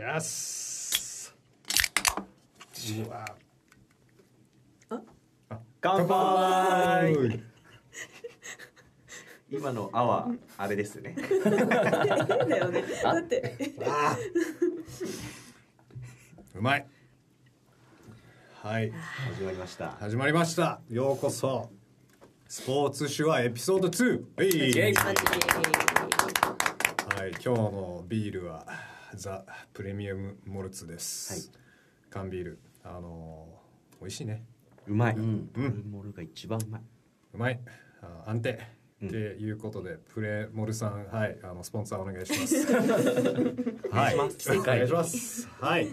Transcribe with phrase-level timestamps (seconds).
[0.00, 1.30] よし
[3.06, 3.22] うわ
[4.88, 5.04] 乾
[5.78, 7.42] 乾杯
[9.50, 11.14] 今の「あ」はあれですね。
[11.14, 13.74] だよねだって。
[13.84, 14.16] あ
[16.54, 16.86] うまい。
[18.62, 18.90] はい。
[18.90, 19.90] 始まりました。
[20.00, 20.80] 始まりました。
[20.88, 21.70] ようこそ。
[22.48, 24.48] スポーツ手話エピソード2はい、
[27.20, 28.64] はい、今日のビールは
[29.16, 31.52] ザ・プレミアム・モルツです、
[32.10, 32.58] 缶ビール。
[32.82, 34.44] あのー美味しいね。
[34.86, 35.50] うまい、うん。
[35.52, 36.82] プルモルが一番うまい。
[37.34, 37.60] うまい。
[38.00, 38.58] あ安定。
[39.02, 39.08] うん。
[39.08, 41.38] っていうことで、プレモルさんはい。
[41.42, 42.72] あのスポンサーお願いします。
[43.92, 44.14] はい。
[44.14, 45.48] お願いします。
[45.48, 45.84] はい。
[45.84, 45.92] はい。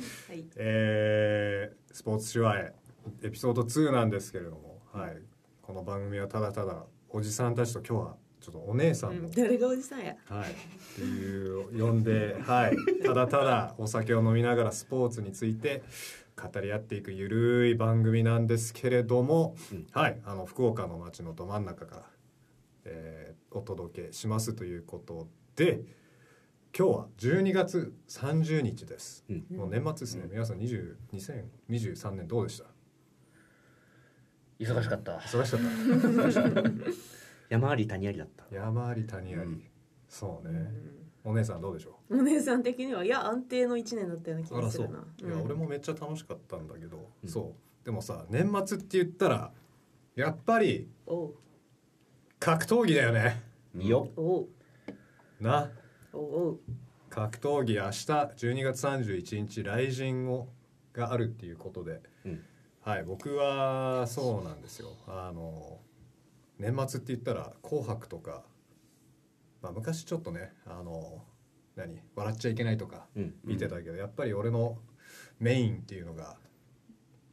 [0.56, 2.76] えースポーツ手話へ
[3.24, 5.18] エピソード2なんですけれども、はい、
[5.64, 10.16] この番組はただただおじさんたちと今日はちょっとお姉さんの、うん誰がおじさんや。
[10.26, 10.54] はい、っ
[10.96, 15.84] ていう呼んで、 はい、ただただお酒を飲みながらスポーツについて
[16.36, 19.88] 語り合っていくゆるい番組なんですけれども、うん。
[19.92, 22.10] はい、あの福岡の街のど真ん中から、
[22.86, 25.82] えーお届けしますということで
[26.78, 29.46] 今日は12月30日です、うん。
[29.58, 32.66] もう年末ですね、皆さん20 2023年どうでした。
[34.60, 35.18] 忙しかった。
[35.18, 35.52] 忙し
[36.36, 36.62] かった
[37.50, 38.46] 山あり谷ありだった。
[38.54, 39.64] 山あり谷あり、うん。
[40.08, 40.72] そうね、
[41.24, 42.20] お姉さんどうでしょう？
[42.20, 45.00] お姉さん的にはいや安定の一年だったような気がするな。
[45.20, 45.46] いや、うん。
[45.46, 47.30] 俺もめっちゃ楽しかったんだけど、うん。
[47.30, 47.86] そう。
[47.86, 49.52] でもさ年末って言ったら
[50.16, 50.90] やっぱり
[52.40, 53.44] 格闘技だよね。
[53.76, 54.10] よ。
[55.40, 55.72] な。
[57.10, 60.50] 格闘技明日12月31日雷神を
[60.94, 62.44] があるっていうことで、うん。
[62.82, 64.90] はい僕はそうなんですよ。
[65.08, 65.80] あの
[66.60, 68.44] 年末って言ったら「紅白」とか、
[69.62, 71.24] まあ、昔ちょっとねあの
[71.78, 73.36] 何笑っちゃいけないとかうん。
[73.44, 74.78] 見てたけど、やっぱり俺の
[75.40, 76.36] メインっていうのが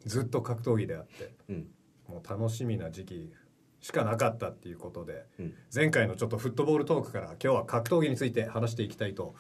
[0.05, 1.69] ずっと格闘技であってうん。
[2.07, 3.33] もう楽しみな時期
[3.81, 5.55] しかなかったっていうことで、うん。
[5.75, 9.35] 前回のちょっとフットボールトークから今日は格闘技について話していきたいと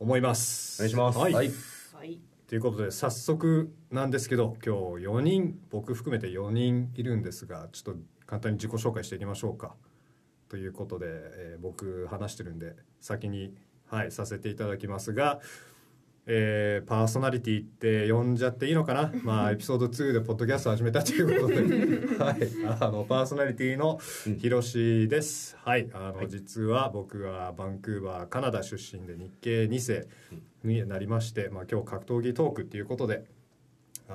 [0.00, 0.82] 思います。
[0.82, 1.18] お願いします。
[1.18, 1.50] はい、はい。
[1.94, 2.20] はい。
[2.48, 8.00] ということで早速なんですけど今日4人僕含めて4人いるんですがちょっと
[8.32, 9.74] 簡単に自己紹介していきましょうか。
[10.48, 13.54] ということで、えー僕話してるんで先に、
[13.90, 15.40] はい、させていただきますが、
[16.24, 19.12] えーパーソナリティって呼んじゃっていいのかな？
[19.22, 21.56] まあエピソード2でポッドキャスト始めたということで、
[22.24, 22.48] はい、
[22.80, 23.98] あのパーソナリティの
[24.38, 25.54] ひろしです。
[25.58, 30.08] はい、あの、実は僕はバンクーバーカナダ出身で日系2世
[30.64, 33.41] になりまして、まあ今日格闘技トークっていうことで。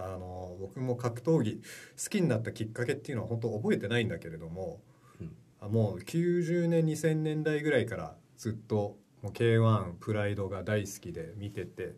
[0.06, 1.62] あの僕も格闘技
[2.02, 4.82] 好きになったきっかけっていうのは本当覚えてないんだけれども、
[5.20, 5.36] うん。
[5.62, 11.96] あもう90年2000年代ぐらいからずっともう K1 プライドが大好きで見てて、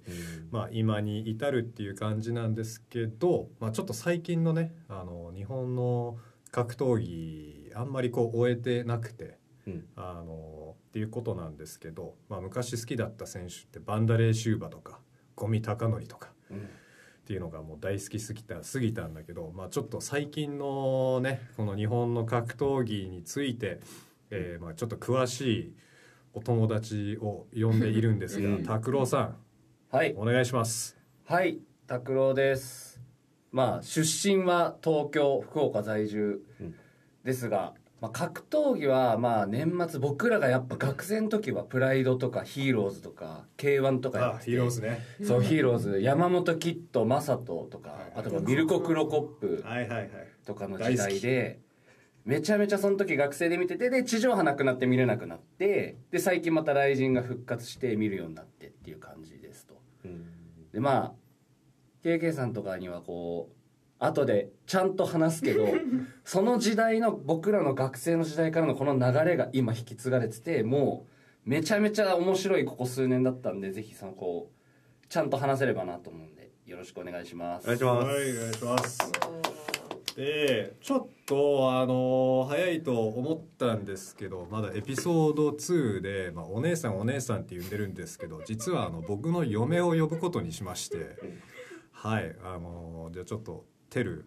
[0.51, 6.17] まあ、今に至るっていう感じなんですけど、まあ、ちょっと最近のねあの日本の
[6.51, 9.85] 格闘技あんまりこう終えてなくてうん。
[9.95, 14.99] あのっていうことなんですけど、まあ、昔好きだった選手ってバンダレーシューバとか
[15.35, 16.67] 五味隆則とかうん
[17.29, 23.81] っていうのがもう大好きすぎた過ぎたんだけど、まあ、ちょっと最近のねこの日本の格闘技について、
[24.31, 25.73] えーまあ、ちょっと詳しい
[26.33, 28.63] お友達を呼んでいるんですがうん。
[28.63, 29.35] 拓郎さ
[29.91, 30.13] はい。
[30.13, 30.97] んお願いします。
[31.23, 32.99] はい拓郎です。
[33.51, 36.75] まあ出身は東京福岡在住うん。
[37.23, 45.01] ですが、まあ、格闘技はまあ年末僕らがやっぱ学生の時はプライドとかヒーローズとか K1 とかやあっててヒーローズね。
[45.21, 45.99] そうヒーローズ。
[45.99, 50.09] 山本キッドマサトとか、はいあとはミルコ・クロコップはいはいはい。
[50.45, 51.59] とかの時代で
[52.25, 59.75] めちゃめちゃその時学生で見ててで地上波なくなって見れなくなってで最近また雷神が復活して見るようになってっていう感じですと。
[60.05, 60.25] うん。
[60.71, 61.13] でまあ
[62.03, 63.58] KK さんとかにはこう
[63.99, 65.67] 後でちゃんと話すけど
[66.23, 71.05] その時代の僕らの学生の時代からのこの流れが今引き継がれてても
[71.45, 77.63] うめちゃめちゃ面白いここ数年だったんでぜひそのこうちゃんと話せればなと思うんでよろしくお願いします。
[77.63, 78.05] お願いします。
[78.05, 78.99] はいお願いします。
[80.15, 91.15] でちょっとあの早いと思ったんですけどまだエピソード2で、まあ、お姉さんお姉さんって呼んでるんですけど実はあの僕の嫁を呼ぶことにしまして
[91.93, 94.25] はいあのじゃあちょっとテル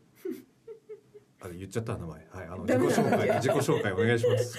[1.40, 2.26] あ言っちゃった名前。
[2.30, 4.58] はいあの自己紹介自己紹介お願いします。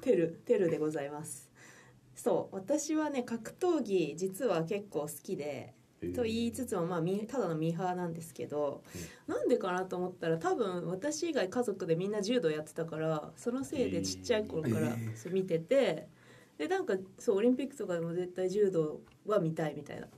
[0.00, 1.50] テルテルでございます。
[2.14, 5.74] そう私はね格闘技実は結構好きで
[6.14, 8.82] と言いつつもまあミただのミーハーなんですけど、
[9.26, 16.08] なんでかなと思ったら多分私以外家族でみんな柔道やってたからそのせいでちっちゃい頃からそう見てて
[16.56, 20.08] でなんかそうオリンピックとかでも絶対柔道は見たいみたいな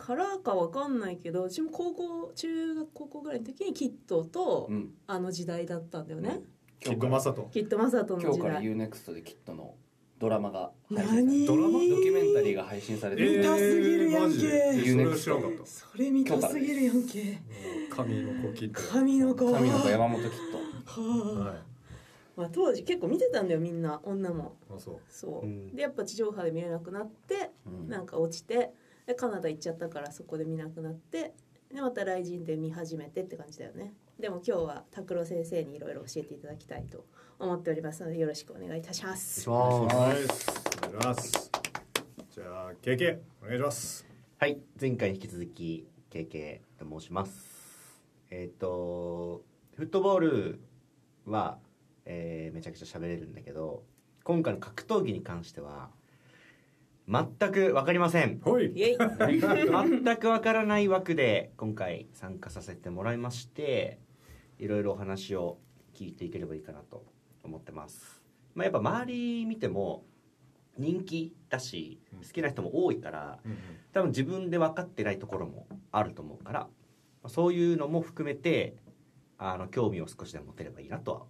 [0.00, 4.94] からかわかんないけど私も高校中学高校ぐらいの時にキットとうん。
[5.06, 6.40] あの時代だったんだよね、
[6.80, 7.48] キッドマサト。
[7.52, 9.74] キットマサトの今日から時代 UNEXT できっとの
[10.18, 14.28] ドラマが配信ドラマドキュメンタリーが配信されてる、見たすぎるやんけ。
[14.28, 14.90] マジで。
[14.92, 15.66] それは知らんかった。
[15.66, 17.38] それ見たすぎるやんけ。
[17.90, 19.52] 神の子キッド神の子。
[19.52, 20.30] 神の子山本キッ
[20.86, 21.58] はあ、はい。
[22.36, 24.00] まあ、当時結構見てたんだよみんな。
[24.04, 24.56] 女も。
[24.74, 24.98] あそう。
[25.08, 27.88] そう、うんでやっぱ地上波で見れなくなってト、うん。
[27.88, 28.72] なんか落ちて
[29.10, 31.34] でカナダ行っちゃったからそこで見なくなって
[31.74, 33.92] でまた来人で見始めてって感じだよね。
[34.20, 37.06] でも今日は拓郎先生にいろいろ教えていただきたいと
[37.40, 39.50] 思っておりますのでよろしくお願いいたします。
[39.50, 40.46] お願いします。
[40.48, 41.50] はいお願いします。
[42.30, 44.06] じゃあ KK お願いします。
[44.38, 48.04] はい前回に引き続き KK と申します。
[48.30, 49.42] えっ、と
[49.74, 50.60] フットボール
[51.26, 51.58] は、
[52.04, 53.82] えーめちゃくちゃ喋れるんだけど
[54.22, 55.90] 今回の格闘技に関しては
[57.10, 58.38] 全く分かりません。
[58.40, 58.72] ほい。
[58.72, 63.98] 全くわからない枠で今回参加させてもらいまして
[64.60, 65.58] いろいろお話を
[65.92, 67.04] 聞いていければいいかなと
[67.42, 68.22] 思ってます、
[68.54, 70.04] まあ、やっぱ周り見ても
[70.78, 72.20] 人気だしうん。
[72.20, 73.58] 好きな人も多いからうん
[73.92, 76.68] 多分自分で分かってないところもあると思うからま
[77.24, 78.76] あそういうのも含めて
[79.36, 81.22] あの興味を少しでも持てればいいなとは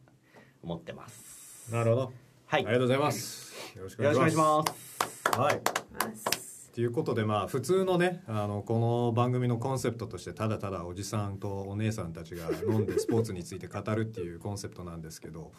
[0.62, 1.72] 思ってます。
[1.72, 2.12] なるほど。
[2.46, 2.60] はい。
[2.60, 3.76] ありがとうございます。
[3.76, 4.99] よろしくお願いします
[5.36, 5.60] はい。
[6.74, 15.52] ということでまあ普通のねあのこの番組のコンセプトとしてただただおじさんとお姉さんたちが飲んで スポーツについて語るっていうコンセプトなんですけど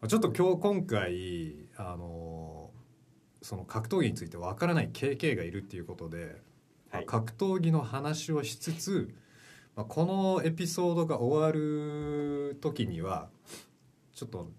[0.00, 2.70] まあちょっと今日今回あの
[3.42, 6.42] その格闘技についてわからない KK がいるっていうことで、
[6.90, 7.06] まあはい。
[7.06, 9.14] 格闘技の話をしつつ、
[9.76, 13.30] まあ、このエピソードが終わる時には
[14.12, 14.50] ちょっと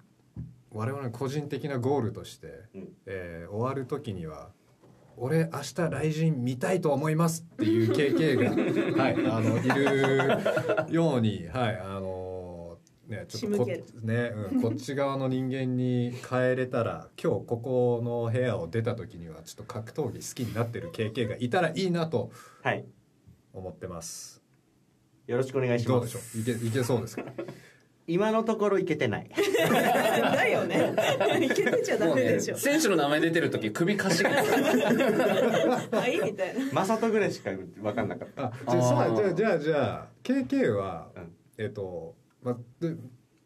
[0.71, 2.89] 我々の個人的なゴールとして、うん。
[3.05, 4.51] えー終わる時には
[5.17, 12.77] 「俺明日雷神見たいと思います」っていう KK が、 はい、あのいるように、はいあの
[13.07, 13.71] ね、ちょっとこ,、
[14.03, 22.31] ねうん、こっち側の人間に変えれたら今日ここの部屋を出た時にはちょっと格闘技好きになってる KK がいたらいいなと
[22.63, 22.85] はい。
[23.53, 24.41] 思ってます。
[25.27, 26.41] よろしくお願いしどうでしょますう？
[26.41, 27.25] いけいけそうですか？
[28.11, 29.29] 今のところいけてない。
[29.29, 30.93] だよね。
[31.41, 36.73] いけてちゃダメでしょ、選手の名前出てる時首かしげてはいみたいな。
[36.73, 38.45] マサトぐらいしか分かんなかった。
[38.47, 41.31] あじゃあじゃあじゃあじゃあ KK は、うん。
[41.57, 42.95] えっ、とまで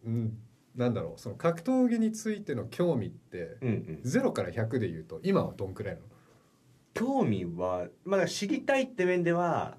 [0.05, 0.37] うん
[0.75, 1.19] なんだろう。
[1.19, 4.01] その格闘技についての興味ってうんうん。
[4.03, 5.97] 0から100で言うと今はどんくらい
[6.95, 9.77] 興味はまだ知りたいって面では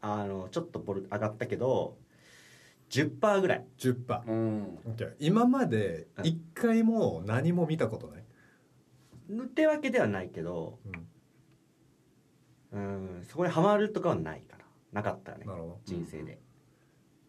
[0.00, 1.96] あのちょっとボル上がったけど
[2.90, 3.64] 10%ぐらい。
[3.78, 8.24] 10%、うんオッケー今まで一回も何も見たことない、
[9.32, 10.78] ってわけではないけど
[12.72, 12.82] うん。
[13.18, 14.64] うんそこにはまるとかはないかな。
[14.92, 15.44] なかったね。
[15.46, 15.78] なるほど。
[15.84, 16.38] 人生で、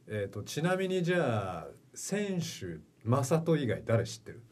[0.08, 4.44] えー、とちなみにじゃあ選手正人以外誰知ってる？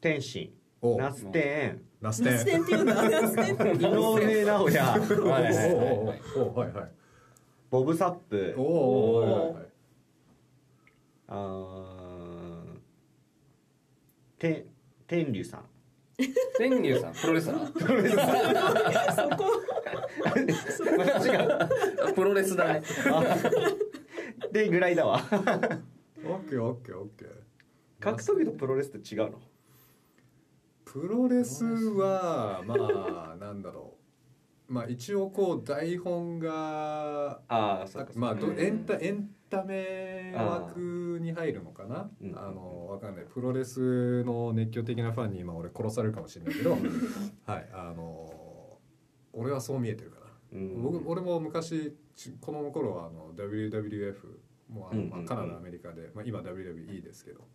[0.00, 2.32] 天心おナステナステン。
[2.32, 4.78] ナステンっていうんだナステン井上尚弥。
[4.78, 5.72] はいはいはいはい。
[5.72, 6.90] おおおおはいはい。
[7.70, 8.54] ボブ・サップ。
[8.56, 9.67] おおはいはいはい
[11.28, 12.78] あー
[14.38, 14.66] て
[15.06, 15.64] 天竜さん。
[16.58, 17.66] 天竜さんプロレスラー。
[20.72, 20.90] そこ
[21.24, 22.82] 違うプロレスだね。
[24.52, 27.28] でぐらいだわオッケーオッケーオッケー。
[28.00, 29.40] 格闘技とプロレスって違うの？
[30.84, 32.74] プロレスはま
[33.34, 33.94] あなんだろ
[34.68, 34.72] う。
[34.72, 42.10] まあ一応こう台本がああそうかまあエンタエンタメ枠に入るのかな？
[42.20, 42.38] うん。
[42.38, 43.24] あのわかんない。
[43.24, 46.72] プロレスの熱狂的なファンに今俺殺されるかもしれないけど
[47.46, 47.68] はい。
[47.72, 48.78] あの
[49.32, 50.26] 俺はそう見えてるかな。
[50.52, 50.82] うん。
[50.82, 54.14] 僕俺も昔ち子供の頃はあの WWF
[54.68, 57.46] もうあの、まあカナダアメリカで、まあ、今 WWE ですけど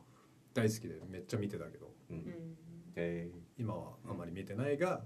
[0.54, 1.92] 大好きでめっちゃ見てたけど
[2.96, 3.30] え。
[3.58, 5.04] 今はあまり見てないが、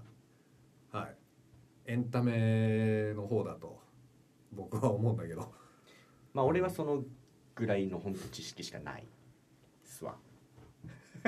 [0.90, 1.16] はい。
[1.86, 3.80] エンタメの方だと
[4.52, 5.52] 僕は思うんだけど
[6.38, 7.02] まあ俺はその
[7.56, 9.02] ぐらいの本当知識しかない。
[9.02, 9.04] っ
[9.82, 10.14] すわ。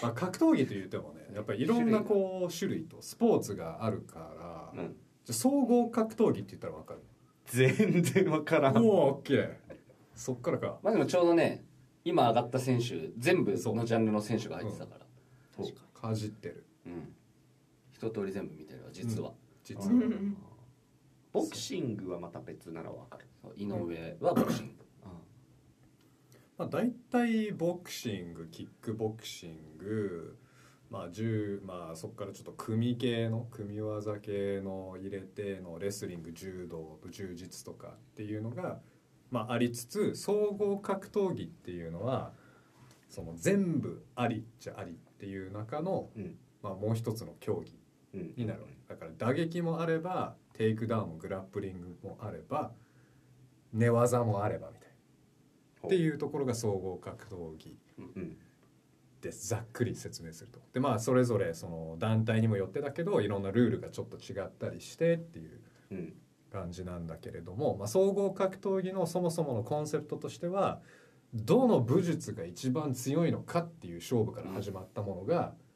[0.00, 4.90] まあ、格闘技といってもねやっぱりいろんなこう種類とスポーツがあるから、うん。
[5.24, 7.00] じゃあ総合格闘技って言ったら分かる？
[7.46, 8.76] 全然わからん。
[8.76, 9.56] おおオッケー。
[10.14, 10.78] そっからか。
[10.84, 11.64] まあでもちょうどね
[12.04, 15.06] 今上がった選手全部そのジャンルの選手が入ってたから。
[15.56, 15.72] そう。
[16.00, 16.64] かじってる。
[16.86, 17.12] うん。
[17.92, 19.32] 一通り全部見てるわ実は、
[19.64, 20.36] 実は、うん
[21.32, 23.26] ボクシングはまた別ならわかる。
[23.56, 24.84] 井上はボクシング、
[26.56, 30.36] まあ、大体ボクシングキックボクシング
[30.90, 38.80] まあ10まあそこからちょっと組系の組み技系の入れてのレスリング柔道柔術とかっていうのが、
[39.30, 42.32] まあ、ありつつ総合格闘技っていうのは
[43.08, 46.36] その全部ありっちゃありっていう中の、うん。
[46.62, 47.72] まあ、もう一つの競技
[48.14, 48.34] うん。
[48.36, 48.74] になるわけ。
[48.88, 52.72] だから打撃もあればテイクダウンもグラップリングもあれば
[53.72, 54.88] 寝技もあればみたい
[55.82, 55.86] な。
[55.86, 57.76] っていうところが総合格闘技
[59.20, 60.58] でざっくり説明すると。
[60.72, 65.60] でまあそれぞれその団体にもよってだけどいろんなルールがちょっと違ったりしてっていう
[66.52, 70.80] 感じなんだけれども、まあ、総合格闘技のそもそものコンセプトとしては
[71.32, 75.67] どの武術が一番強いのかっていう勝負から始まったものが、うん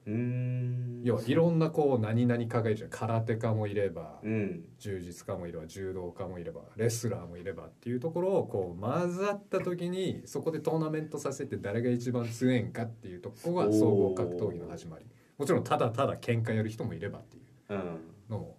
[1.04, 2.90] 要はいろんなこう何々家がいるじゃん。
[2.90, 4.64] 空手家もいれば、うん。
[4.78, 15.06] 柔術家もいれば柔道家もいればレスラーもいればっていうところをこう混ざった時にそこでトーナメントさせて誰が一番強いんかっていうとこが総合格闘技の始まり。
[15.38, 18.58] もちろんただただ喧嘩やる人もいればっていううんのも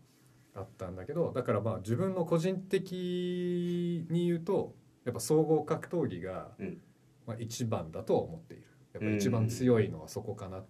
[0.55, 6.81] あったんだけどだからまあ自分の個人的に言うとやっぱ総合格闘技がうん。
[7.25, 8.63] まあ一番だとは思っている。
[8.93, 10.65] やっぱ一番強いのはそこかなっ。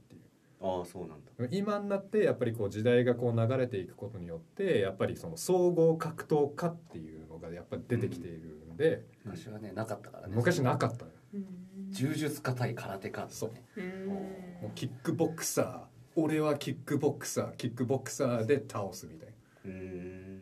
[0.63, 1.47] ああそうなんだ。
[1.51, 10.33] 今になってやっぱりこう時代がこう流れていくことによってやっぱりその総合格闘家っていうのがやっぱり出てきているんで、昔はねなかったからね。
[10.35, 11.17] 昔なかったのよ。
[11.33, 11.91] うん。
[11.91, 13.51] 柔術家対空手家そう。
[13.75, 14.05] うん。
[14.07, 14.21] も
[14.69, 15.79] うキックボクサー
[16.15, 19.33] 俺はキックボクサーキックボクサーで倒すみたいな。
[19.65, 20.41] うーん。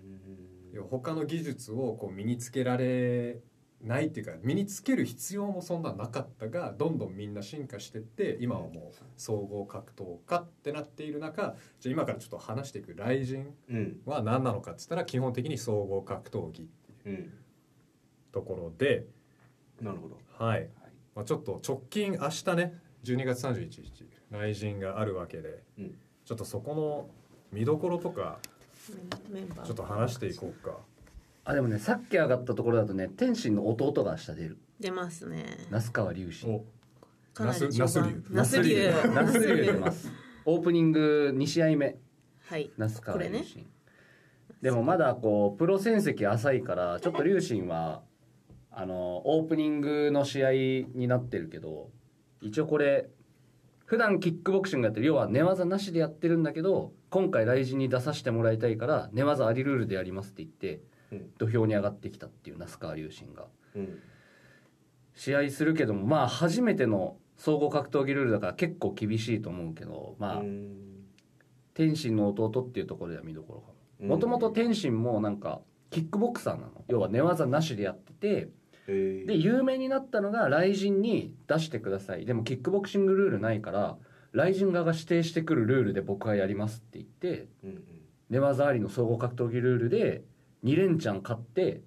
[0.74, 3.40] 要は他の技術をこう身につけられ
[3.84, 14.02] ないっていうか身につける必要もそんななかったがどんどんみんな進化してって今はもう総合格闘家ってなっている中じゃあ今からちょっと話していく雷神うん。
[14.06, 16.66] は何なのかっつったら基本的に総合格闘技っ
[17.04, 17.34] ていううん。
[18.32, 19.06] ところで、
[19.82, 20.18] なるほど。
[20.38, 20.70] はい。
[21.16, 25.96] まあ、ちょっと直近明日ね12月31日雷神があるわけで、うん。
[26.24, 27.10] ちょっとそこの
[27.52, 28.40] 見どころとか
[29.64, 30.78] ちょっと話していこうか
[31.52, 34.58] あでもねさっき上がったところだとね天心の弟が明日出る。
[34.80, 35.68] 出ますね。
[35.70, 36.66] 那須川龍心お。
[37.34, 39.66] かなりナスナス竜ナス竜那須龍。
[39.66, 40.12] 出ます。
[40.46, 41.98] オープニング2試合目。
[42.48, 42.72] はい。
[42.78, 43.68] 那須川龍心、
[44.62, 48.02] でもまだこうプロ戦績浅いからちょっと龍心は
[48.72, 50.52] あのオープニングの試合
[50.96, 51.90] になってるけど
[52.42, 53.10] 一応これ
[53.86, 60.82] 普段キックボクシングやってる要は寝技なしでやってるんだけど今回来人に出させてもらいたいから寝技ありルールでやりますって言ってうん
[61.38, 63.48] 土俵に上がってきたっていう那須川龍心が。
[63.76, 64.00] うん。
[65.14, 71.06] 試合するけどもまあ初めての総合格闘技ルールだから結構厳しいと思うけどまあ、うん。
[71.74, 73.68] 天心の弟っていうところでは見どころか
[74.00, 74.08] うん。
[74.08, 76.86] ももともと天心もなんかキックボクサーなの。
[76.88, 78.50] 要は寝技なしでやってて
[78.88, 82.26] で有名になったのが雷神に出してください。
[82.26, 83.98] でもキックボクシングルールないから
[84.32, 87.84] 雷神側が指定してくるルールで僕はやりますって言ってうん。
[88.30, 90.24] 寝技ありの総合格闘技ルールで
[90.64, 91.82] 2連チャン勝って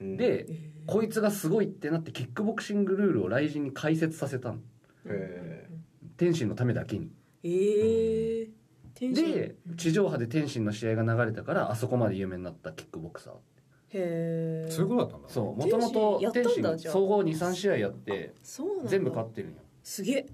[0.00, 0.16] うん。
[0.16, 0.46] で
[0.86, 4.58] こいつがすごいってなってキックボクシングルールを雷神に解説させたの。
[5.06, 5.68] へ
[6.16, 7.10] 天心のためだけに。
[7.44, 8.50] ええ
[8.94, 9.32] 天心。
[9.32, 13.38] で地上波で天心の試合が流れたからあそこまで有名になったキックボクサーへ
[13.94, 15.28] えそういうことだったんだ。
[15.28, 18.90] そうもともと天心総合23試合やってそうなんだ。
[18.90, 19.58] 全部勝ってるんよ。
[19.82, 20.26] すげえ。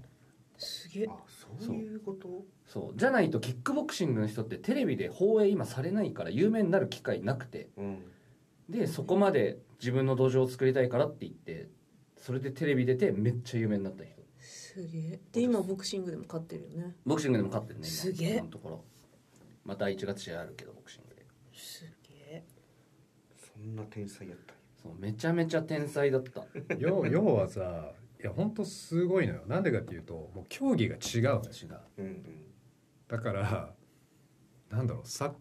[0.57, 1.07] すげえ。
[1.09, 1.15] あ
[1.59, 2.43] そういうこと？
[2.69, 2.97] そう。
[2.97, 7.67] じゃないとキックボクシングの人ってテレビで放映今されないから有名になる機会なくて。
[7.77, 8.03] うん。
[8.69, 11.67] でそこまで自分の道場を作りたいからって言って
[12.17, 14.13] それでテレビ出てめっちゃ有名になった人。
[14.39, 15.19] すげえ。
[15.33, 16.95] で今ボクシングでも勝ってるよね。
[17.05, 17.97] ボクシングでも勝ってるね今。
[17.97, 18.33] すげえ。
[18.35, 18.83] 今のところ。
[19.65, 21.25] また1月試合あるけどボクシングで。
[21.55, 22.43] すげえ。
[23.35, 24.61] そんな天才やったんや。
[24.83, 26.45] そうめちゃめちゃ天才だった。
[26.77, 29.41] 要要はさいや本当すごいのよ。
[29.47, 31.41] なんでかっていうともう競技が違うのよ。
[31.49, 31.79] 違う。
[31.97, 32.48] うんうん
[33.09, 33.73] だから
[34.69, 35.31] なんだろうサッ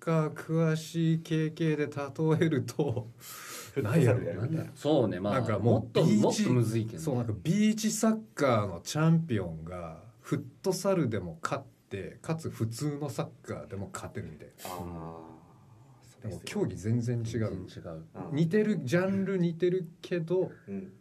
[0.00, 3.10] カー詳しい経験で例えると
[3.80, 15.38] 何やろやるなんだそうねまあなんかもっとビーチもっとむずいけどね、そうなんかビーチサッカーのチャンピオンがフットサルでも勝ってかつ普通のサッカーでも勝てるみたいああな
[16.22, 17.68] でも競技全然違う。
[18.32, 20.92] 似てるジャンル似てるけど、うん。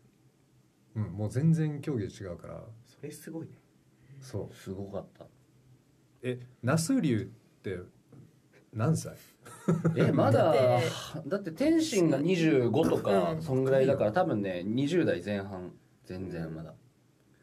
[0.95, 2.63] うん、もう全然競技違うから。
[2.85, 3.53] それすごいね。
[4.19, 4.55] そう。
[4.55, 5.25] すごかった
[6.23, 7.79] え那須竜って
[8.73, 9.15] 何歳？
[9.95, 10.81] えまだだっ
[11.23, 13.41] てだって天心が25とかうん。
[13.41, 15.71] そんぐらいだから多分ね20代前半
[16.05, 16.73] 全然まだ。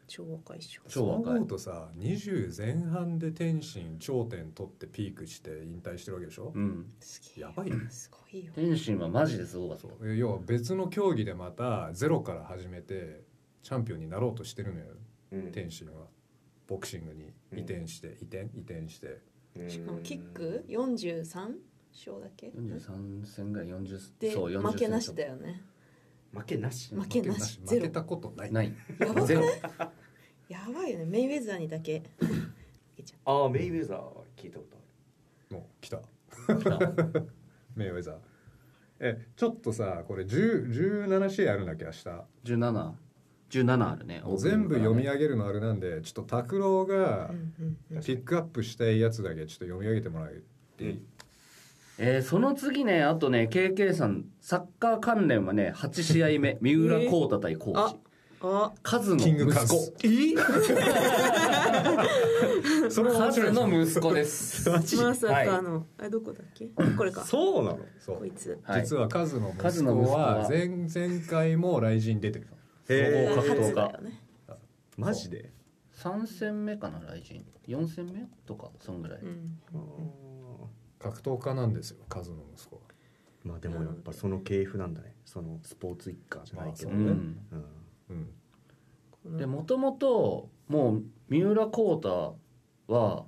[0.07, 0.83] 超若いっしょ。
[0.87, 6.85] 超若いそう思うとさ20前半で天心頂点取ってピークして引退してるわけでしょ、うん。
[6.99, 7.41] すげえ。
[7.41, 8.51] やばいねすごいよ。
[8.55, 9.87] 天心はマジですごかった。
[10.07, 13.23] え要は別の競技でまたゼロから始めて
[13.63, 14.85] チャンピオンになろうとしてるのよ。
[15.31, 15.51] うん。
[15.51, 16.07] 天心は
[16.67, 19.21] ボクシングに移転して、移転移転して。
[19.69, 21.23] しかもキック？43
[21.93, 25.61] 勝だっけ43戦ぐらい40でそう40負けなし戦だよね。
[26.33, 26.93] 負けなし？
[26.93, 28.51] 負けなし負けたことない。
[28.51, 28.73] ない。
[28.99, 29.27] やばくない？
[29.27, 29.41] ゼロ。
[30.49, 31.05] やばいよね。
[31.05, 32.03] メイウェザーにだけ。
[33.25, 34.77] ああメイウェザーは聞いたこと
[35.51, 36.01] あもう来た。
[37.75, 38.17] メイウェザー。
[38.99, 42.03] えちょっとさこれ10 17試合あるんだっけ明日
[42.43, 42.93] ？17
[43.63, 44.21] 17あるね。
[44.23, 47.31] もう全部読み上上げるのあれなんでちょっと拓郎が
[48.05, 50.29] ピックアップしたいやつだけちょっと読み上げてもらっ
[50.77, 50.83] て。
[50.83, 51.01] いい、
[51.97, 56.57] えーその次ねあとね KK さんサッカー関連はね8試合目。
[56.61, 57.95] 三浦浩太対コーあチ
[58.41, 58.71] あ。
[58.83, 59.73] カズの息キングカズ。
[59.73, 59.93] 子
[62.91, 64.69] それはカズの息子です。
[64.69, 64.81] ま
[65.15, 65.47] さはい。
[65.47, 66.67] かのあれどこだっけ？
[66.97, 67.23] これか。
[67.23, 67.79] そうなの。
[67.99, 68.17] そう。
[68.19, 68.59] こいつ。
[68.63, 68.81] はい。
[68.81, 70.37] 実はカズの息子子は。
[70.39, 72.47] は前前回も雷神出てる
[72.89, 74.01] へ総合格闘家。
[74.01, 74.21] ね。
[74.97, 75.51] マジで
[75.93, 79.59] ？3戦目かな来人4戦目とかそんぐらい、うん。
[80.99, 82.81] 格闘家なんですよカズの息子は。
[83.43, 85.15] まあでもやっぱその系譜なんだね。
[85.25, 88.33] そのスポーツ一家じゃないけどまあそううん。
[89.25, 89.37] うん。
[89.37, 92.37] でもともともう三浦浩太
[92.87, 93.25] は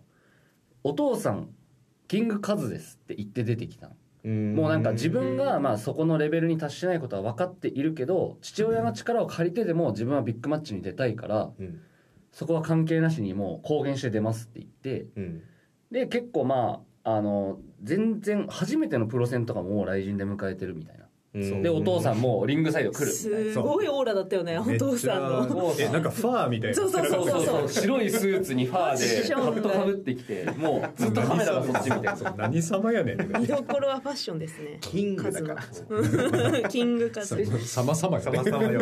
[0.83, 1.49] お父さん
[2.07, 3.93] キングカズですって言って出てきたの。
[3.93, 11.81] うんもうなんか自分がまあそこのレベルに達してないことは分かっているけど父親の力を借りてでも自分はビッグマッチに出たいからうん。
[12.31, 15.41] そこは関係なしにもう公言して出ますって言ってうん。
[15.91, 21.03] で結構まああの全然初めてのプロ戦とかも来人で迎えてるみたいな。
[21.03, 21.06] うん
[21.61, 23.11] でお父さんもリングサイド来る。
[23.11, 25.73] みたいなすごいオーラだったよねお父さんの。
[25.79, 26.75] えなんかファーみたいな。
[26.75, 32.17] そうそうそうそう白いスーツにファーでカットかぶってきてもうずっとカメラがそっち見てる。
[32.17, 32.33] そう。
[32.37, 33.39] 何様やねん。
[33.39, 34.77] 見どころはファッションですね。
[34.81, 36.69] キングだから。
[36.69, 37.45] キングカズ。
[37.67, 38.23] 様様ね。
[38.51, 38.81] 々よ。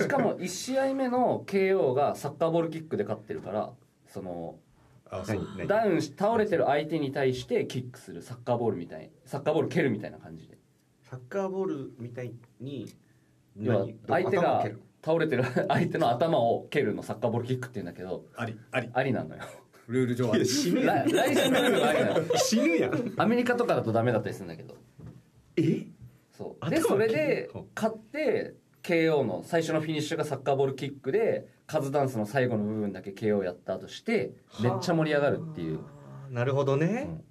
[0.00, 3.70] しかも1試合目の KO がサッカーボールキックで勝ってるから
[4.06, 4.56] その
[5.66, 10.57] ダウンし倒れてる相手に対してキックするサッカーボールみたいサッカーボール蹴るみたいな感じで
[11.10, 12.86] サッカーボールみたいに
[14.06, 14.64] 相手が
[15.04, 18.58] 倒れてる 相手の頭を蹴るのサッカーボールキックって言うんだけどあり。
[18.70, 18.90] あり。
[18.92, 19.42] ありなのよ。
[19.86, 23.12] ルール上あり死ぬや来来週のルールはありなのん死ぬやん。
[23.16, 24.76] アメリカとかだとダメだったりするんだけど。
[25.56, 25.86] え？
[26.32, 26.70] そう。
[26.70, 35.80] で頭それでうん勝って KO の最初のフィニッシュがサッカーボールキックでカズダンスの最後の部分だけ KO やったとしてめっちゃ盛り上がるっていう。
[36.30, 37.22] なるほどね。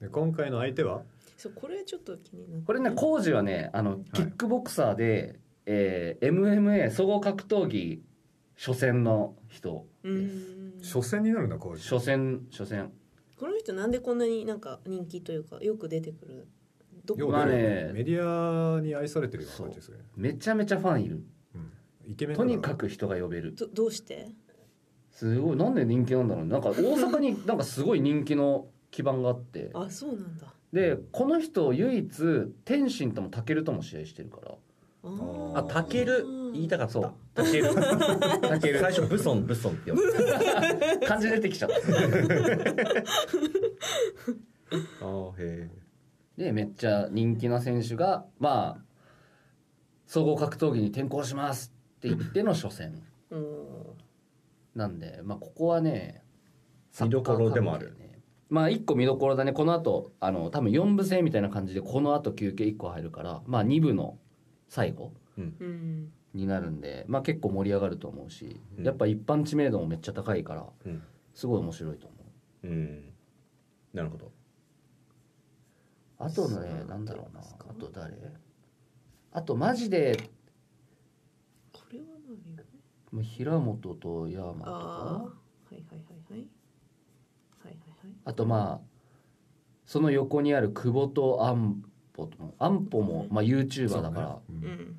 [0.00, 1.02] で今回の相手は？
[1.36, 2.66] そうこれちょっと気になって。
[2.66, 8.02] これねコージはねあのキックボクサーで、えー MMA 総合格闘技
[8.56, 9.86] 初戦の人。
[10.04, 10.82] うーん。
[10.82, 12.92] 初戦になるんだこう初戦初戦。
[13.38, 16.46] この人なんでこんなになんか人気というかよく出てくる。
[17.04, 17.32] どこ？
[17.32, 17.90] まあね。
[17.92, 21.24] メディアに愛されてるような感じですよねめちゃめちゃファンいる。
[21.54, 21.72] うん。
[22.12, 23.54] イケメンだとにかく人が呼べる。
[23.54, 24.28] どどうして？
[25.10, 25.56] すごい。
[25.56, 26.44] なんで人気なんだろう。
[26.44, 29.70] ねなんか大阪になんかすごい人気の基盤があって。
[29.74, 32.08] あそうなんだでこの人唯一
[32.64, 34.50] 天心ともタケルとも試合してるから。
[35.04, 35.58] あー。
[35.58, 36.26] あタケル？
[36.52, 37.14] 言いたかっそう。
[37.32, 37.72] たタケル。
[38.42, 38.80] タケル。
[38.80, 40.04] 最初ブソンブソンって呼んで。
[41.06, 41.76] 漢字出てきちゃった。
[45.06, 45.70] ああへ
[46.36, 48.84] でめっちゃ人気な選手がまあ
[50.06, 53.00] 総合格闘技に転向しますって言っての初戦。
[53.30, 53.56] うん。
[54.74, 56.24] なんでまあここはね
[57.00, 57.96] 見どころでもある
[58.54, 59.52] まあ1個見どころだね。
[59.52, 64.16] この後あの多分4部制みたいな感じでこの後休憩1個入るからまあ2部の
[64.68, 66.12] 最後うん。
[66.34, 68.84] になるんでまあ結構盛り上がると思うし、うん。
[68.86, 71.02] やっぱ一般知名度もめっちゃ高いからえうん。
[71.34, 72.16] すごい面白いと思
[72.62, 72.68] う。
[72.68, 73.12] うん。
[73.92, 74.30] なるほど。
[76.20, 77.40] あとねなんだろうな。
[77.40, 78.14] あと誰？
[79.32, 80.16] あとマジで
[81.72, 82.04] これは
[82.54, 82.58] 何？
[82.58, 82.64] よ
[83.10, 84.74] もう平本とヤーマンとああか
[85.14, 85.30] は
[85.72, 86.13] いはいはい
[88.24, 88.86] あとまあ
[89.86, 91.82] その横にある久保と安
[92.16, 94.96] 保とも安保もまあ YouTuber だから、そうんうん。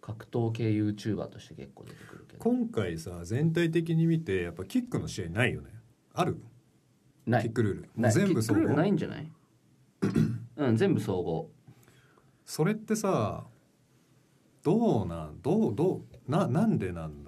[0.00, 2.38] 格闘系 YouTuber として結構出てくるけど。
[2.42, 5.70] 今回さ全体的に見てやっぱキックの試合ないよね。
[6.14, 6.40] ある？
[7.26, 7.42] ない。
[7.44, 8.10] キックルール。
[8.10, 9.30] 全部総キックルールない合んじゃない？
[10.56, 11.50] うん全部総合。
[12.44, 13.44] それってさ
[14.62, 15.40] どうなん？
[15.42, 16.30] どうどう？
[16.30, 17.27] ななんでなんだ？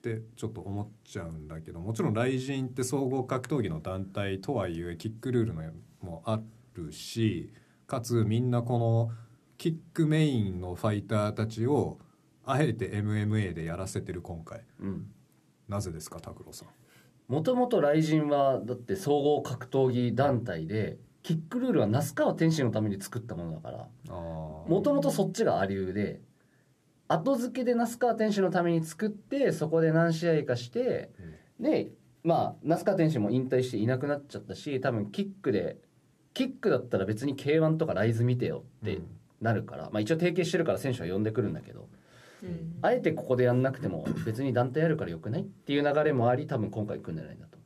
[0.00, 5.62] ってちょっと思っちゃうんだけどもちろん雷神って総合格闘技の団体とはいえキックルールの
[6.00, 6.40] もあ
[6.74, 7.52] るし
[7.86, 9.10] かつみんなこの
[9.58, 11.98] キックメインのファイターたちを
[12.46, 14.64] あえて MMA でやらせてる今回。
[14.80, 15.06] うん。
[15.68, 17.32] なぜですか拓郎さん？
[17.32, 26.22] もともと雷神はだって総合格闘技団体でキックルールは那須川天心のために作ったものだからあもともとそっちがありうで
[27.12, 31.10] 後付けで那須川天心のために作ってそこで何試合かして
[31.58, 31.90] で
[32.22, 35.78] まあ那須川天心も引退していなくなっちゃったし多分キックで
[36.34, 39.00] キックだったら別に K1 とかライズ見てよって
[39.40, 41.88] なるから、まあ、一応提携してるから選手は呼んでくるんだけど
[42.44, 42.78] うん。
[42.80, 47.58] あえてここでやんなくても別に団体やるからよくないっていう流れもあり多分今回組んでないんだと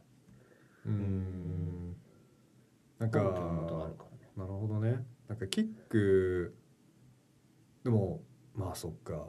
[0.86, 0.88] う。
[0.90, 1.96] ん。
[2.98, 3.24] なんかね。
[4.36, 5.04] なるほどね。
[5.28, 6.54] なんかキック
[7.84, 8.22] でも
[8.54, 9.26] まあそっか。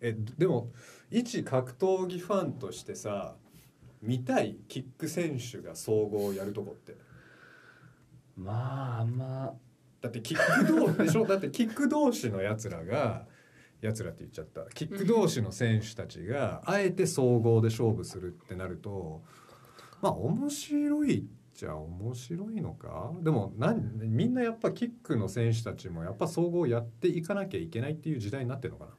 [0.00, 0.70] えでも
[1.10, 3.34] 一格闘技ファンとしてさ
[4.02, 6.94] 見たいキック選手が総合をやるとこって？
[8.36, 9.54] まああんま。
[10.00, 11.24] だってキック同士でしょ？
[11.26, 13.26] だってキック同士のやつらが
[13.80, 14.66] やつらって言っちゃった。
[14.74, 19.22] キック同士の選手たちがあえて総合で勝負するってなると
[20.02, 21.24] まあ面白いっ
[21.56, 23.12] ちゃ面白いのか？
[23.22, 28.90] でもなんみんなやっぱキックの選手たちもやっぱ総合やっていかなきゃいけないっていう時代になってるのかな？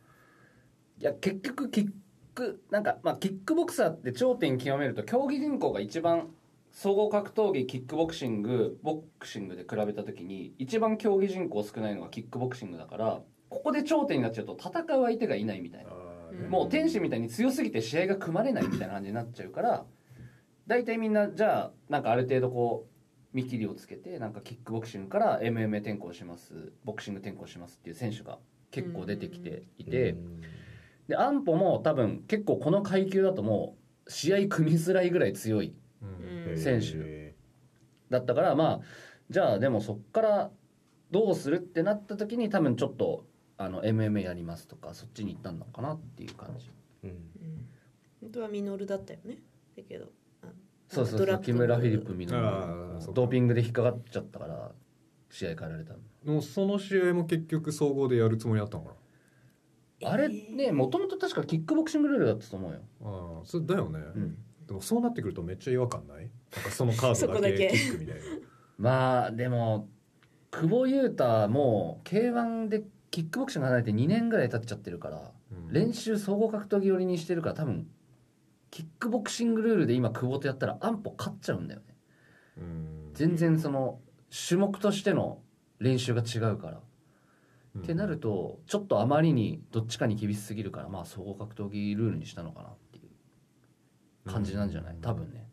[0.99, 1.89] いや結局キッ
[2.33, 6.27] クなんかまあキックボクサーって頂点極めると競技人口が一番
[6.71, 15.91] 総合格闘技キックボクシングボクシングで比べた時に一番競技人口少ないのがキックボクシングだからここで頂点になっちゃうと戦う相手がいないみたいな。
[15.91, 16.07] うん
[16.49, 19.85] もう天使みたいに強すぎて試合が組まれないみたいな感じになっちゃうから
[20.67, 28.39] 大体みんなじゃあなんかある程度こう見切りをつけてなんかキックボクシングから MMA 転向しますボクシング転向しますっていう選手が
[28.71, 30.17] 結構出てきていて、
[31.07, 36.51] で安保も多分結構この階級だともう試合組みづらいぐらい強いうん。
[36.51, 37.35] うん選手
[38.09, 38.81] だったからまあ
[39.29, 40.51] じゃあでもそっから
[41.11, 43.25] どうするってなった時に多分ちょっと
[43.57, 46.69] あの MMA やりますとかそっちに行ったのかなっていう感じ。
[47.03, 47.09] うん。
[47.09, 47.17] うん。
[48.21, 49.37] 本当はミノルだったよね。
[49.75, 50.05] だけど。
[50.05, 50.09] あ
[50.87, 53.13] そうそうそう木村フィリップ・ミノあーそうか。
[53.13, 54.71] ドーピングで引っかかっちゃったから
[55.29, 55.99] 試合変えられたの。
[56.23, 58.93] でもその試合も結局総合でやるつもりだったのか
[60.03, 66.29] あれねもともと確かキックボクシングルールだったと思うよ、なああそれだよね、うん、でもそうなってくるとめっちゃ違和感ない？
[66.55, 68.21] なんかそのカードだけキックみたいな。
[68.77, 69.89] まあでも
[70.51, 75.73] 久保優太も k 1でキックボクシング離れて2年ぐらい経っちゃってるからうん。
[75.73, 77.87] 練習総合格闘技寄りにしてるから多分
[78.69, 81.95] キックボクシングルールで今久保とやったら安保勝っちゃうんだよね。
[82.57, 83.11] うん。
[83.13, 83.99] 全然その
[84.47, 85.41] 種目としての
[85.79, 86.81] 練習が違うから、
[87.79, 94.97] ってなるとちょっとあまりにどっちかに厳しすぎるからまあ総合格闘技ルールにしたのかなっていう感じなんじゃない？
[95.01, 95.47] 多分ね。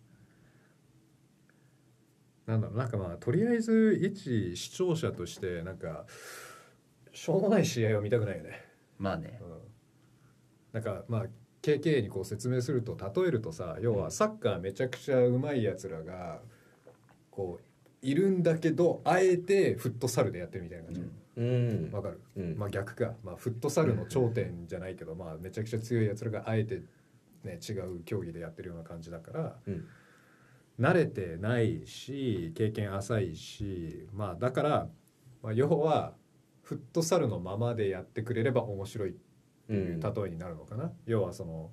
[2.47, 6.07] なんだろうなんかまあとりあえず一視聴者としてなんか
[7.13, 8.65] しょうもない試合を見たくないよね、
[8.99, 9.39] まあね。
[9.43, 9.59] うん、
[10.73, 11.25] なんかまあ
[11.65, 16.41] KK にこう説明すると例えるとさ要はサッカーめちゃくちゃうまいやつらが
[17.31, 21.01] こういるんだけどあえてフットサルでやってるみたいな感じ。
[21.37, 21.91] うん。
[21.91, 22.21] わ、かる？
[22.37, 22.59] うん。
[22.59, 26.83] まあ逆か、まあ、フットサルの頂点じゃないけど、まあ、めちゃくちゃ強いやつらがあえて、
[27.45, 29.87] ね、違う競技でやってるような感じだからうん。
[30.79, 34.89] 慣れてないし経験浅いし、まあ、だから、
[35.43, 36.15] まあ、要は
[36.63, 39.11] フットサルのままでやってくれれば面白い。
[39.11, 39.15] っ
[39.67, 41.71] ていう例えになるのかな、要はその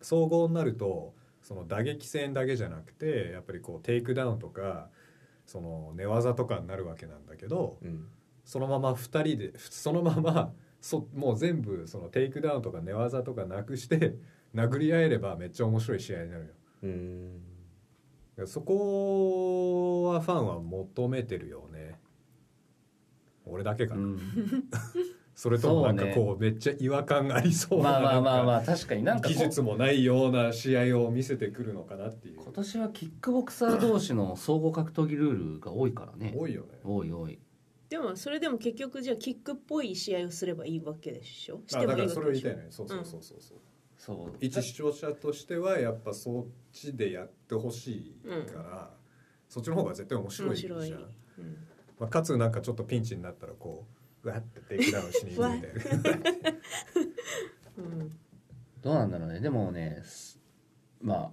[0.00, 4.88] 総合になるとその打撃戦だけじゃなくてやっぱりこうテイクダウンとか
[5.46, 8.08] その寝技とかになるわけなんだけど、うん。
[8.44, 14.16] そのまま2人でそのままそもう全部そのテイクダウンとか寝技とかなくして
[14.54, 16.50] 殴り合えればめっちゃ面白い試合になるよ。
[16.82, 18.46] うん。
[18.46, 21.98] そこはファンは求めてるよね。
[23.46, 24.18] 俺だけかな、うん
[25.34, 26.14] それともなんかそうね。
[26.14, 32.40] こうめっちゃ違和感ありそうなまあまあまあ確かになんか技術もないような試合を見せてくるのかなっていう。
[32.40, 36.32] 今年はキックボクサー同士の総合格闘技ルールが多いからね。
[36.36, 36.68] 多いよね。
[36.84, 37.38] 多い多い。
[37.88, 41.60] でもそれでも結局じゃあキックっぽい試合をすればいいわけでしょ？
[41.66, 42.52] しあてもだからそれをいいわけでしょ？
[42.52, 42.72] 言いたいのよ。
[42.72, 43.38] そうそうそうそう。
[43.40, 43.58] そう、
[43.96, 44.32] そう。
[44.40, 48.90] 一視聴者としてはやっぱそっちでやってほしいから、
[49.48, 50.72] そっちの方が絶対面白いじゃん。
[50.72, 51.02] 面白い、
[51.38, 51.56] うん。
[51.98, 53.93] まあ、かつなんかちょっとピンチになったらこうう
[54.28, 56.58] わってテイクダウンしに行くみたいな。
[57.78, 58.18] うん。
[58.82, 59.40] どうなんだろうね。
[59.40, 60.40] でもねす
[61.00, 61.30] まあ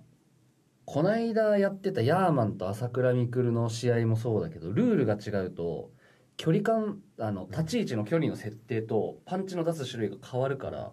[0.85, 5.91] こないだやってたヤーマンと朝倉未来の試合もそうだけどルールが違うと
[6.37, 10.91] 距離感あの立ち位置の距離の設定とパンチの出す種類が変わるから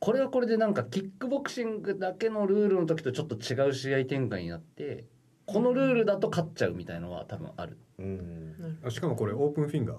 [0.00, 5.04] これはこれでなんかキックボクシングだけのルールの時とちょっと違う試合展開になって
[5.46, 7.76] このルールだと勝っちゃうみたいのは多分ある。
[7.98, 8.54] うん。
[8.88, 9.96] しかもこれオープンフィンガー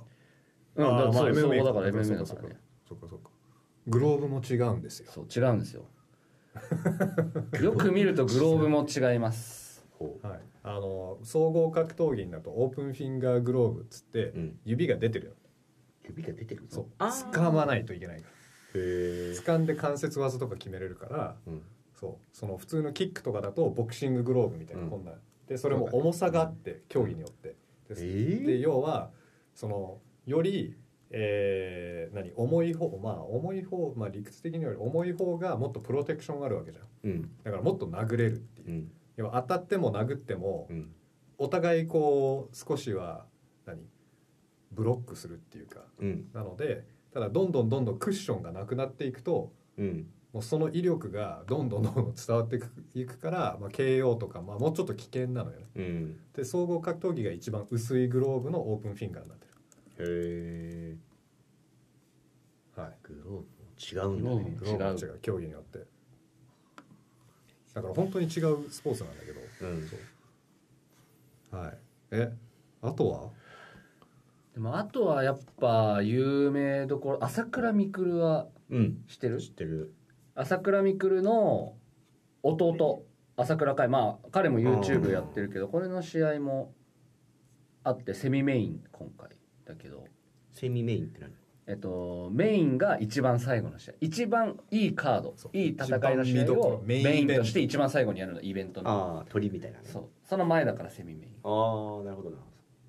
[0.75, 2.59] うん、だからそう MMA だからか MMA だそうからかね。
[2.87, 3.29] そっかそっか。
[3.87, 5.11] グローブも違うんですよ。
[5.11, 5.85] そう違うんですよ。
[7.61, 9.85] よく見るとグローブも違います。
[10.23, 14.59] はい、あの総合格闘技になるとオープンフィンガーグローブっつってうん。
[14.65, 15.33] 指が出てるよ。
[16.03, 16.85] 指が出てるそう。
[16.99, 18.27] 掴まないといけないか
[18.75, 21.61] へら掴んで関節技とか決めれるからうん。
[21.93, 22.27] そう。
[22.33, 24.89] その普通のキックとかだとボクシンググローブみたいなうん。
[24.89, 25.13] こんな、
[25.47, 27.49] でそれも重さがあって競技によって。
[27.49, 27.55] で,、
[27.89, 28.45] えー。
[28.45, 29.11] で要は
[29.53, 29.99] その
[30.31, 30.75] より
[31.11, 36.85] えー何重い方まあ重い方まあ理屈的により重い方がもっとプロテクションがあるわけじゃん。
[37.03, 37.31] うん。
[37.43, 38.69] だからもっと殴れるっていう。
[38.69, 38.91] う、ん。
[39.17, 40.91] 要は当たっても殴ってもうん。
[41.37, 43.25] お互いこう少しは
[43.65, 43.81] 何
[44.71, 45.81] ブロックするっていうか。
[45.99, 46.25] うん。
[46.33, 50.07] なのでただどんどんどんどんクッションがなくなっていくとうん。
[50.33, 52.57] もうその威力がどんどんどんどん伝わって
[52.93, 55.65] いくから、まあ、KO とか、まあ、もうちょっと危険なのよね。
[55.75, 56.19] うん。
[56.33, 59.47] で総合格闘技が一番薄いグローブのオープンフィンガーになって
[59.99, 60.95] へえ
[62.75, 62.93] るはい。
[63.03, 63.45] グローブ
[63.79, 64.55] 違うんだね。
[64.57, 65.19] グローブは違う。
[65.21, 65.79] 競技によって。
[67.73, 69.41] だから本当に違うスポーツなんだけど。
[71.53, 71.59] うん。
[71.59, 71.77] はい。
[72.11, 72.33] え
[72.81, 73.29] あとは？
[74.53, 79.03] でもあとはやっぱ有名どころ朝倉未来はうん。
[79.07, 79.39] 知ってる？
[79.41, 79.93] 知ってる。
[80.35, 81.75] 朝倉未来の
[82.43, 83.87] 弟朝倉海。
[83.87, 86.73] まあ彼も YouTube やってるけどこれの試合も
[87.83, 89.29] あってセミメイン今回
[89.65, 90.05] だけど。
[90.51, 91.31] セミメインって何？
[91.67, 93.93] えっとメインが一番最後の試合。
[94.01, 95.35] 一番いいカード。
[95.53, 98.41] いい戦いの試合をメインとして一番最後にやるの。
[98.41, 98.89] イベントの。
[98.89, 99.85] ああ鳥みたいなね。
[99.85, 100.09] そう。
[100.27, 101.31] その前だからセミメイン。
[101.43, 102.37] ああなるほどな。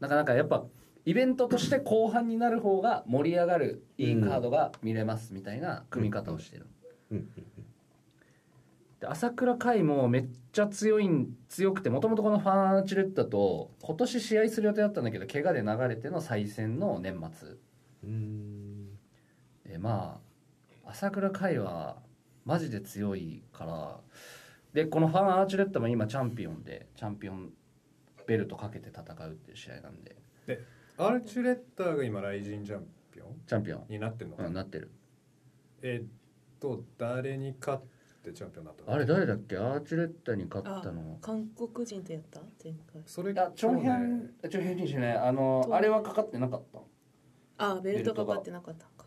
[0.01, 0.65] なかなかやっぱ
[1.05, 6.67] イベントとして後半になる方が盛り上がるいいカードが見れますみたいな組み方をしてる、
[7.11, 7.27] うんうん
[9.03, 17.49] で朝倉海もめっちゃ強いん強くてもともとこのファンアーチュレッタと今年試合する予定だったんだけど怪我で流れての再戦の年末。
[18.05, 18.97] うん。
[19.67, 20.21] でま
[20.85, 21.97] あ朝倉海は
[22.45, 24.01] マジで強いから
[24.73, 27.51] でこのファンアーチュレッタも今チャンピオンでチャンピオン
[28.29, 30.15] ベルトかけて戦うっていう試合なんで。
[30.97, 34.93] アルチュレッターが今ライジンチャンピオンチャンピオン、になってんのかな、うん、なってる。
[35.83, 37.83] えっと誰に勝っ
[38.23, 38.93] てチャンピオンになったの。
[38.93, 39.57] あれ誰だっけ？
[39.57, 41.19] アーチュレッタに勝ったの？
[41.21, 42.41] 韓国人とやった？
[42.63, 43.03] 前回。
[43.07, 44.31] それいやチョンヘそうンね。
[44.51, 46.79] チョンヘン選手ねあのあれはかかってなかった。
[47.59, 49.07] あベルトかかってなかったのか。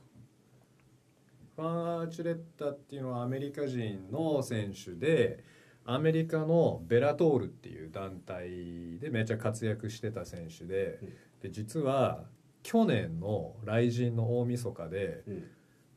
[1.56, 5.44] ファン・アーチュレッタっていうのはアメリカ人の選手で
[5.86, 11.10] アメリカのベラトールっていう団体でめちゃ活躍してた選手でうん。
[11.42, 12.24] で実は
[12.64, 15.44] 去年の雷神の大晦日でうん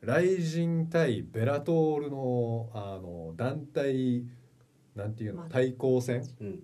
[0.03, 4.25] 雷神対ベラトールのあの団体
[4.95, 5.49] なんていうのまあ。
[5.49, 6.63] 対抗戦うん。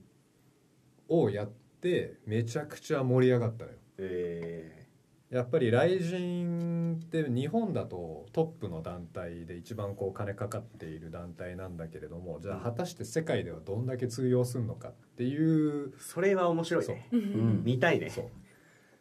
[1.08, 3.76] をやってめちゃくちゃ盛り上がったのよ。
[3.98, 4.84] え
[5.30, 17.08] やっぱり雷神って日本だとトップの団体で一番こう金かかっている団体なんだけれどもじゃあ果たして世界ではどんだけ通用するのかっていうーそれは面白いね。
[17.12, 17.16] う。
[17.16, 17.62] うん。
[17.64, 18.10] 見たいね。
[18.10, 18.24] そう。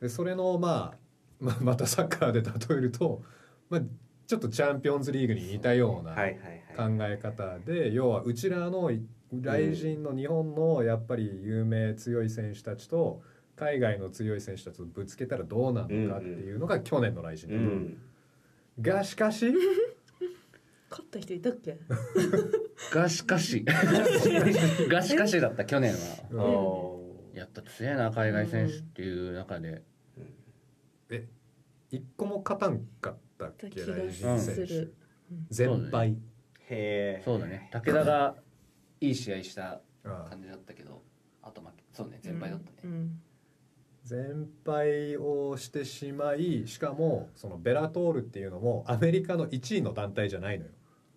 [0.01, 0.97] でそれのまあ
[1.39, 3.21] まあまたサッカーで例えると、
[3.69, 3.81] まあ、
[4.27, 8.89] ちょっとチャンピオンズリーグに似たような考え方で要はうちらの
[9.31, 13.21] 雷神の日本のやっぱり有名強い選手たちと
[13.55, 18.97] 海外の強い選手たちとぶつけたらどうなるのかっていうのが去年の雷神うだったん。
[18.97, 19.45] がしかし
[20.89, 21.77] 勝った人いたっけ？
[22.93, 23.63] がしかし。
[24.89, 25.93] がしかしだった去年
[26.31, 26.99] は。
[27.33, 27.37] うん。
[27.37, 29.81] やった強いな海外選手っていう中で。
[31.09, 31.27] え
[31.91, 33.32] 一個も勝たんかった？
[33.47, 34.93] っけ気が雷す神選手る
[35.49, 36.17] 全敗。
[36.69, 37.69] へえそうだね。
[37.71, 38.35] 武田が
[39.01, 41.01] いい試合した感じだったけど
[41.41, 41.83] あと負け。
[41.91, 43.21] そうね全敗だったね、うん。
[44.03, 50.71] 全敗をしてしまいしかもそのベラトールっていうのもアメリカの1位の団体じゃないのよ。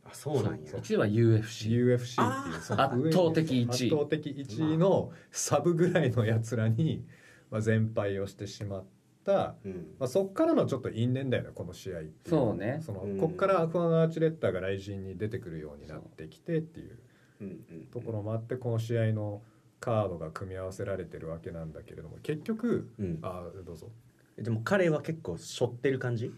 [0.04, 0.70] あそうなんや。
[0.70, 0.80] そう。
[0.80, 3.68] 1位は UFC UFC っていうその圧倒的1位。
[3.68, 7.04] 圧倒的1位のサブぐらいのやつらに、
[7.50, 8.86] まあ、全敗をしてしまった、
[9.32, 9.94] うん。
[9.98, 12.80] まあ、そっからのちょっと因縁だよねこの試合そうね。
[12.80, 13.18] そのうん。
[13.18, 16.98] こっからファン・アーチュレッターが雷神に出てくるようになってきてっていう
[17.40, 19.42] うんうんところもあってこの試合の
[19.80, 23.18] カードが組み合わせられてるわけなんだけれども結局うん。
[23.22, 23.90] あどうぞ。
[24.38, 26.32] でも彼は結構背負ってる感じ？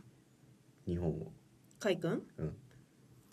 [0.86, 1.32] 日本を。
[1.80, 2.22] カイ君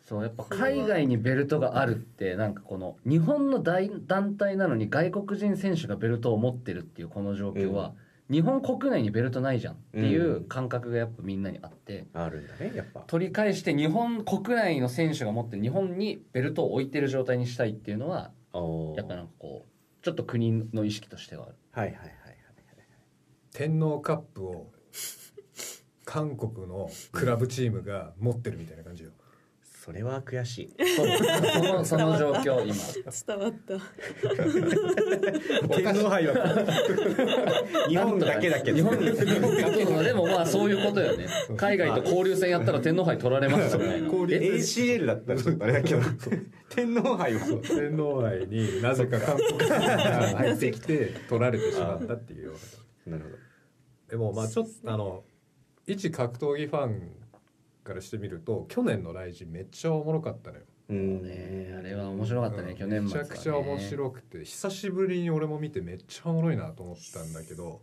[0.01, 7.95] そうやっぱ海外にベルトがあるってなんかこの日本の大団体なのに外国人選手がベルトを持ってるっていうこの状況は、
[8.29, 13.01] 日本国内にベルトないじゃんっていう感覚がやっぱみんなにあってあるんだねやっぱ。
[13.01, 18.31] 取り返して日本国内の選手が持ってる日本にベルトを置いてる状態にしたいっていうのは
[18.95, 21.55] やっぱなんかこうちょっと国の意識としてはある。
[21.71, 22.15] はいはいはいはい。
[23.51, 24.71] 天皇カップを
[26.03, 29.11] 韓国のクラブチームが持ってるみたいな感じよ
[29.85, 30.69] それは悔しい。
[30.95, 31.05] そ
[31.61, 32.73] のその状況今。
[33.27, 33.77] 伝わった。
[35.75, 36.33] 天皇杯は。
[37.87, 38.77] 日本だけだけど。
[38.77, 41.27] 日本でもまあそういうことよね。
[41.55, 44.01] 海外と交流戦やったら天皇杯取られますよね。
[44.05, 46.01] 交流え？ACL だったらちょっとあれだけど。
[46.69, 47.41] 天皇杯は。
[47.61, 49.19] 天皇杯になぜか。
[49.19, 49.77] 韓国人が
[50.35, 52.53] 入ってきて取られてしまったっていうよ
[53.05, 53.17] うな。
[53.17, 53.37] なるほど。
[54.09, 55.23] でもまあちょっとあの
[55.85, 57.24] 一格闘技ファン
[57.85, 60.63] からしてみると去年のライジンめっちゃおもろかったのよ。
[60.89, 61.73] うんね。
[61.79, 62.75] あれは面白かったね、うん。
[62.75, 67.81] 去年めちゃくちゃ面白くて久しぶりに俺も見てめっちゃおもろいなと思ったんだけど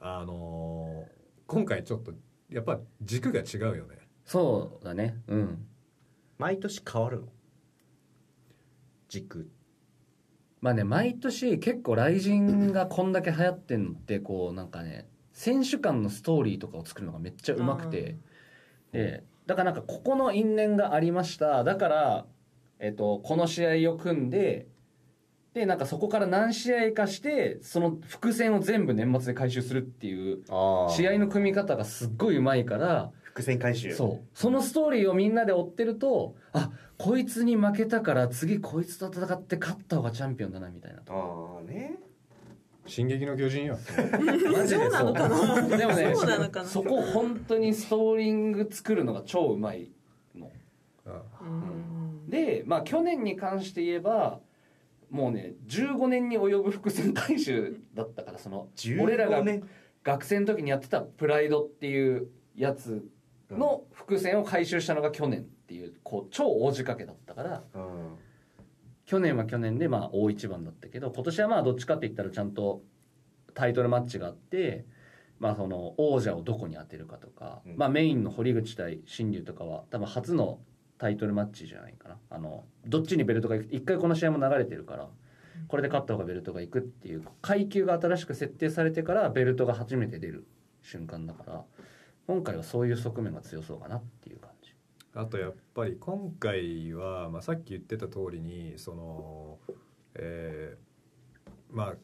[0.00, 2.12] あのー今回ちょっと
[2.48, 3.98] やっぱ軸が違うよね。
[4.24, 5.16] そうだね。
[5.26, 5.66] うん。
[6.38, 7.26] 毎年変わるの？
[9.08, 9.50] 軸。
[10.60, 18.16] まあね毎年結構雷神がこんだけ流行ってんのってこうなんかね選手間のストーリーとかを作るのがめっちゃうまくて
[18.92, 21.64] でだからなんかここの因縁がありました。
[21.64, 22.26] だから、
[22.78, 24.68] えっと、この試合を組んで
[25.54, 30.44] でなんかそこから何試合かしてその伏線を全部年末で回収するっていう
[30.90, 33.94] 試合の組み方がすっごいうまいから伏線回収。
[33.94, 34.28] そう。
[34.34, 41.98] そのストーリーをみんなで追ってるとあこいつに負けたから次こいつと戦って勝った方がチャンピオンだなみたいなああね
[42.90, 43.78] 「進撃の巨人」よ。
[44.52, 45.76] マジでそうなのかな。
[45.76, 46.68] でもねそうなのかな。
[46.68, 49.90] そこ本当にストーリング作るのが超うまい
[50.34, 50.50] の。
[51.06, 52.28] あうん。
[52.28, 54.40] でまあ去年に関して言えば
[55.10, 58.68] もうね15年に及ぶ伏線回収だったからその
[59.00, 59.68] 俺らが15年？
[60.02, 63.06] 学生の時にやってた「プライド」っていうやつ
[63.50, 68.16] の伏線を回収したのが去年っていうこう超大仕掛けだったからうん
[69.10, 72.80] 去年は去年でまあ大一番だったけど今年はまあどっちかって言ったらちゃんと
[73.54, 74.84] タイトルマッチがあって、
[75.40, 80.60] まあ、その王者をどこに当てるかとか、うんまあ、メインの堀口対新竜とかは多分初の
[80.96, 85.08] タイトルマッチじゃないかなあのどっちにベルトがいく一回この試合も流れてるから
[85.66, 90.46] これで勝った方がベルトがいくっていう階級が新しく設定されてからベルトが初めて出る
[90.82, 91.64] 瞬間だから
[92.28, 94.39] 今回はそういう側面が強そうかなっていう。
[95.14, 99.58] あとやっぱり今回は、まあ、さっき言ってた通りにその、
[100.14, 100.90] えー
[101.72, 101.94] まあ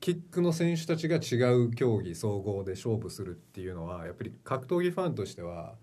[0.00, 5.74] キックの選手たちが違う競技総合で勝負するっていうのはやっぱり格闘技ファンとしては、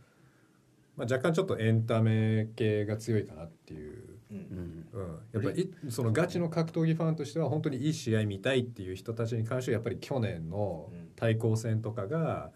[0.95, 4.87] まあ、若干ちょっとエンタメ系が強いかなっていう、うん。
[4.93, 5.01] うん。
[5.01, 12.51] うん、やっぱりいそのガチの格闘技ファンとしては本当にいい試合見たいっていう人たちに関してはやっぱり去年の対抗戦とかが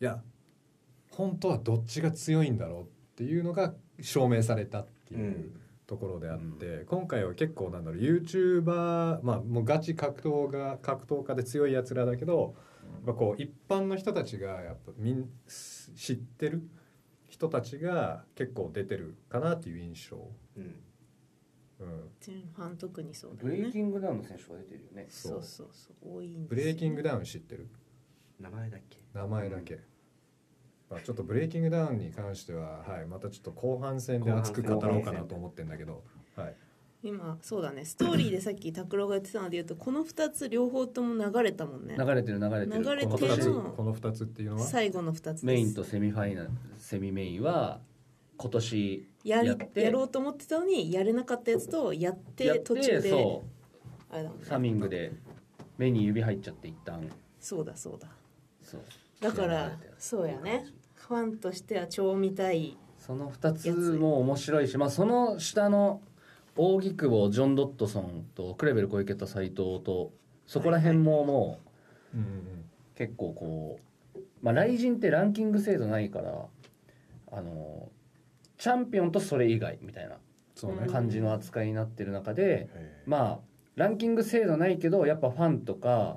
[0.00, 0.22] いや
[1.16, 5.60] 本当はどっちが強いんだろうっていうのが証明されたっていううん。
[5.86, 12.56] ところであって、今回は結構なんだろう YouTuber まあもうガチ格闘が格闘家で強いやつらだけど、
[13.04, 16.68] まあ、こう一般の人たちがやっぱみん知ってる
[17.28, 20.16] 人たちが結構出てるかなっていう印象。
[20.56, 20.74] うん。
[21.78, 22.10] うん。
[22.26, 25.06] 前半特にそうだブレイねキングダウンの選手が出てるよね。
[25.08, 26.16] そうそうそう。
[26.16, 27.68] 多いんですブレイキングダウン知ってる？
[28.40, 28.98] 名前だっけ。
[29.14, 29.78] 名前だけ、
[30.90, 36.04] まあ、ちょっとブレイキングダウンに関しては、はい、またちょっと後半戦で熱く語ろうかなと思ってんだけど、
[36.36, 36.54] はい、
[37.02, 37.84] 今そうだね。
[37.84, 41.96] ストーリーでさっき拓郎が言ってたので言うとこの2つ両方とも流れたもんね。
[41.98, 42.84] 流れてる流れてる。
[42.84, 43.18] 流れこの。
[43.18, 44.62] 2てるつこの2つっていうのは？
[44.62, 47.80] 最後の2つメインとセミファイナルセミメインは
[48.36, 49.82] 今年やりやって。
[49.82, 53.42] やろうと思ってたのにやれなかったやつとやって途中でそ
[54.10, 54.44] あれだもんね。
[54.44, 55.12] うサミングで
[55.78, 57.10] 目に指入っちゃって一旦。
[57.40, 58.08] そうだそうだ。
[58.62, 58.80] そう
[59.20, 60.66] だからそうやね。
[60.94, 62.76] ファンとしては超見たい。
[62.98, 66.00] その2つも面白いし、まあ、その下の
[66.56, 70.12] 扇久保ジョン・ドットソンとクレベル小池田斎藤と
[70.46, 71.60] そこら辺もも
[72.14, 72.18] う
[72.96, 73.78] 結構こ
[74.14, 76.46] うまあ雷神ってランキング制度ないから
[77.32, 77.88] あの
[78.58, 80.16] チャンピオンとそれ以外みたいな
[80.90, 83.38] 感じの扱いになってる中で、へまあ
[83.74, 86.16] ランキング制度ないけどやっぱファンとか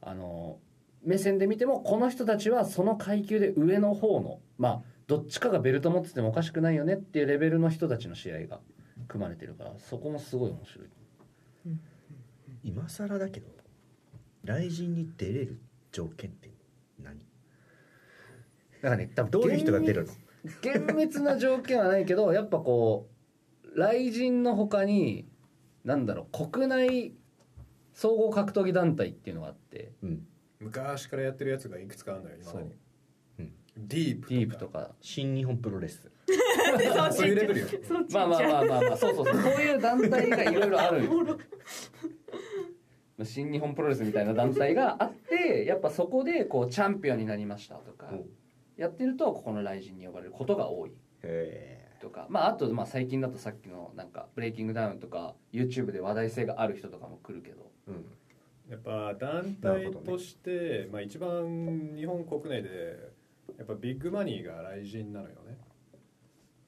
[0.00, 0.58] あの
[1.02, 8.60] 目線で見てもこの人たちはその階級で上の方のまあどっちかがベルト持っててもおかしくないよねっていうレベルの人たちの試合が
[9.08, 10.88] 組まれてるからそこもすごい面白い。
[12.62, 13.46] 今更だけど
[14.46, 15.60] 雷神に出れる
[15.92, 16.50] 条件って
[17.02, 17.18] 何？
[18.82, 20.12] だからね多分どういう人が出るの。
[20.62, 23.08] 厳密な条件はないけどやっぱこ
[23.64, 25.26] う雷神の他に
[25.84, 27.14] なんだろう国内
[27.94, 30.26] 総合格闘技団体っていうのがあってうん
[30.60, 32.74] 昔からやってるやつがいくつかあるのよ今までに。
[33.38, 33.52] うん。
[33.76, 36.10] ディープディープとか新日本プロレス。
[37.12, 37.66] そういうレベルよ。
[38.12, 41.38] まあまあまあまあまあそうそうそうそういう団体がいろいろあるよ。
[43.24, 48.14] 新日本プロレスみたいな団体があってやっぱそこでこうチャンピオンになりましたとかう。
[48.16, 48.24] ん
[48.76, 50.92] やってるとここの雷神に呼ばれることが多い。
[51.22, 57.70] へとかまああとまあ最近だとさっきのなんかブレイキングダウンとか YouTube で話題性がある人とかも来るけど。
[57.88, 58.04] うん
[58.70, 63.10] やっぱ団体として、まあ、一番日本国内で
[63.58, 65.58] やっぱビッグマニーが来人なのよね。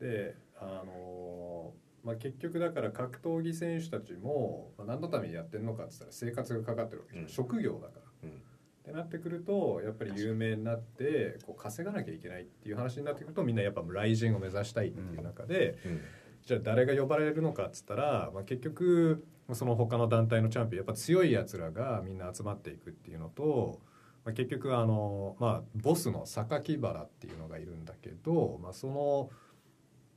[0.00, 1.72] であの
[2.04, 7.30] まあ、結局だから格闘技選手たちも、まあ、何のためにやってるのかって言ったら生活がかかってるわけじゃん、うん。
[7.30, 8.36] 職業だから、うん。
[8.36, 8.42] っ
[8.84, 16.00] てなってくるとやっぱり有名になってこう稼がなきゃいけないっていう話になってくるとみんなやっぱ雷神を目指したいっていう中で、うん
[16.44, 23.80] じゃあ誰が呼ばれるのかっつったら、まあ、結局その他の団体のチャンピオンやっぱ強いやつらがみんな集まっていくっていうのと、
[24.24, 29.30] まあ、結局あの、まあ、ボスの榊原っていうのがいるんだけど、まあ、その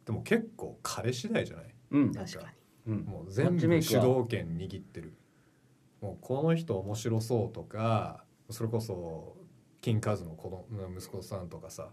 [0.06, 1.76] でも結構彼次第じゃない？
[1.92, 2.12] うん。
[2.12, 2.54] なん確か
[2.88, 2.98] うん。
[3.06, 5.14] もう全部主導権握ってる。
[6.02, 9.38] もうこの人面白そうとかそれこそ
[9.82, 10.66] 金カズの子供
[10.98, 11.90] 息子さんとかさ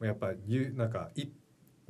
[0.00, 1.26] やっぱゆなんかい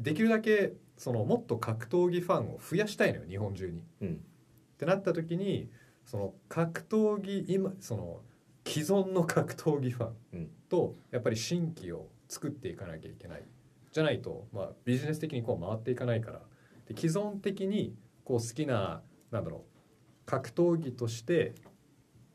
[0.01, 0.73] できるだけ
[1.03, 3.83] そのもっと格闘技ファンを増やしたいのよ日本中に。
[4.03, 4.13] うん。
[4.13, 5.69] ってなった時に
[6.05, 8.21] その格闘技今その
[8.65, 10.41] 既存の格闘技ファうん。
[10.43, 13.43] ンとやっぱり新規を作っていかなきゃいけない。
[13.91, 16.41] じゃないと、まあ、ビジネス的にこう回っていかないから。
[16.87, 21.57] で既存的にこう好きななんだろう格闘技として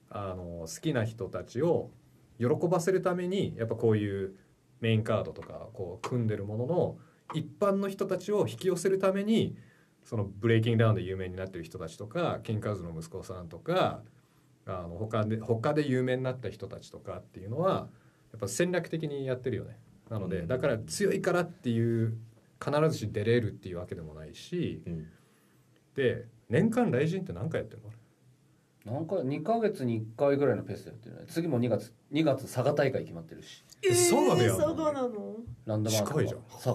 [0.09, 1.89] あの好きな人たちを
[2.37, 4.35] 喜ばせるためにやっぱこういう
[4.81, 6.97] メインカードとかこう組んでるものの
[7.33, 9.55] 一般の人たちを引き寄せるために
[10.03, 14.01] そのブレイキングダウンで有名になってる人たちとかキンカズの息子さんとか
[14.65, 17.89] あの他で他で有名になった人たちとかっていうのは
[18.31, 19.77] やっぱ戦略的にやってるよね。
[20.09, 20.47] なのでうん。
[20.47, 22.17] だから強いからっていう
[22.63, 25.07] 必ずし出れるっていうわけでもないしうん。
[25.95, 27.89] で年間来人って何回やってるの？
[28.91, 31.21] なんか2か月に1回ぐらいのペースでやってるね。
[31.27, 33.63] 次も2月2月佐賀大会決まってるし。
[33.83, 34.65] え佐賀でやんの？
[34.65, 35.35] 佐賀なの？
[35.65, 36.41] ランドマーク近いじゃん。
[36.51, 36.73] 佐賀。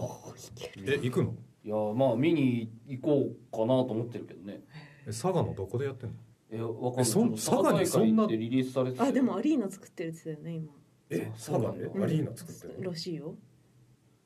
[0.86, 1.34] え行くの？
[1.64, 4.60] いやまあ見に行こうかなと思ってるけどね。
[5.04, 6.16] え佐賀のどこでやってんの？
[6.50, 7.00] えわかんない。
[7.00, 10.72] えそん佐賀にそんなリリースされてあでもアリーナ作ってるって言ってたよね今。
[11.08, 12.04] えそう佐賀で？
[12.04, 12.90] アリーナ作ってるの？
[12.90, 13.34] らしいよ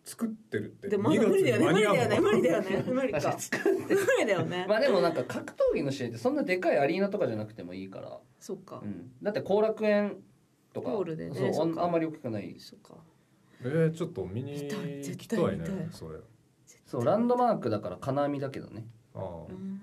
[0.06, 0.88] 作ってるって。
[0.88, 1.64] でもまだ無理だよね。
[1.66, 2.20] 無理だよね。
[2.20, 2.84] 無理だよね。
[2.86, 3.36] 無理か。
[3.66, 8.80] 無理だよねまあでもなんか格闘技の試合ってそんなでかいアリーナとかじゃなくてもいいから、そっか。
[8.84, 10.22] うん、だって後楽園
[10.72, 10.90] とか。
[10.90, 11.34] ホールでね。
[11.52, 12.54] そうあんあんまり大きくない。
[12.58, 12.94] そっか。
[13.62, 15.38] えー、ちょっと見に見たい行絶きたい。
[15.40, 16.20] ね対見たいそれ。
[16.84, 18.86] そうランドマークだから金網だけどね。
[19.12, 19.80] あーうん。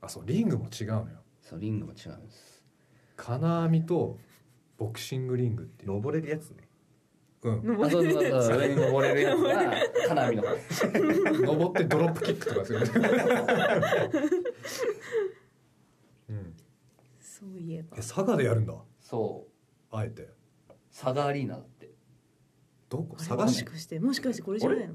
[0.00, 1.06] あそうリングも違うのよ。
[1.40, 2.64] そうリングも違うんです。
[3.16, 4.18] 金網と
[4.76, 5.92] ボクシングリングっていう。
[5.92, 6.65] 登れるやつね
[7.42, 8.18] うんあそうそ
[8.54, 9.72] う上に登れるやつが
[10.08, 10.42] 金網の。
[10.42, 10.48] 方
[11.46, 12.80] 登ってドロップキックとかする。
[16.30, 16.54] うん。
[17.20, 17.96] そういえば。
[17.96, 18.74] え佐賀でやるんだ？
[19.00, 19.46] そ
[19.92, 19.96] う。
[19.96, 20.28] あえて。
[20.92, 21.90] 佐賀アリーナだって。
[22.88, 23.16] どこ？
[23.16, 23.64] 佐賀市？
[23.64, 24.94] もしかしてもしかしてこれじゃないの？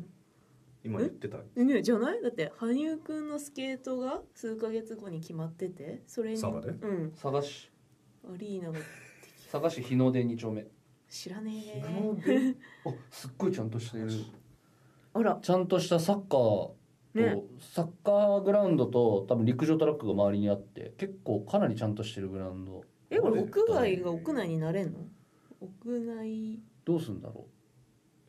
[0.83, 1.37] 今言ってた。
[1.55, 2.21] えねじゃない？
[2.21, 6.41] だって羽生くんのスケートが数ヶ月後に決まっててそれに。
[6.41, 6.69] 佐賀で？
[6.69, 7.11] うん。
[7.11, 7.71] 佐賀市。
[8.25, 8.79] アリーナが。
[9.51, 10.65] 佐賀市日の出2丁目
[11.11, 12.55] 知らねえ。
[12.85, 14.09] あすっごいちゃんとしてる。
[15.13, 15.37] あら。
[15.41, 16.77] ちゃんとしたサッカーと、
[17.15, 17.43] ね。
[17.59, 22.85] サッカーグラウンドと多分陸上トラックが周りにあって結構かなりちゃんとしてるグラウンド。
[23.09, 24.99] えこれ屋外が屋内になれんの？
[25.59, 27.45] 屋内どうすんだろ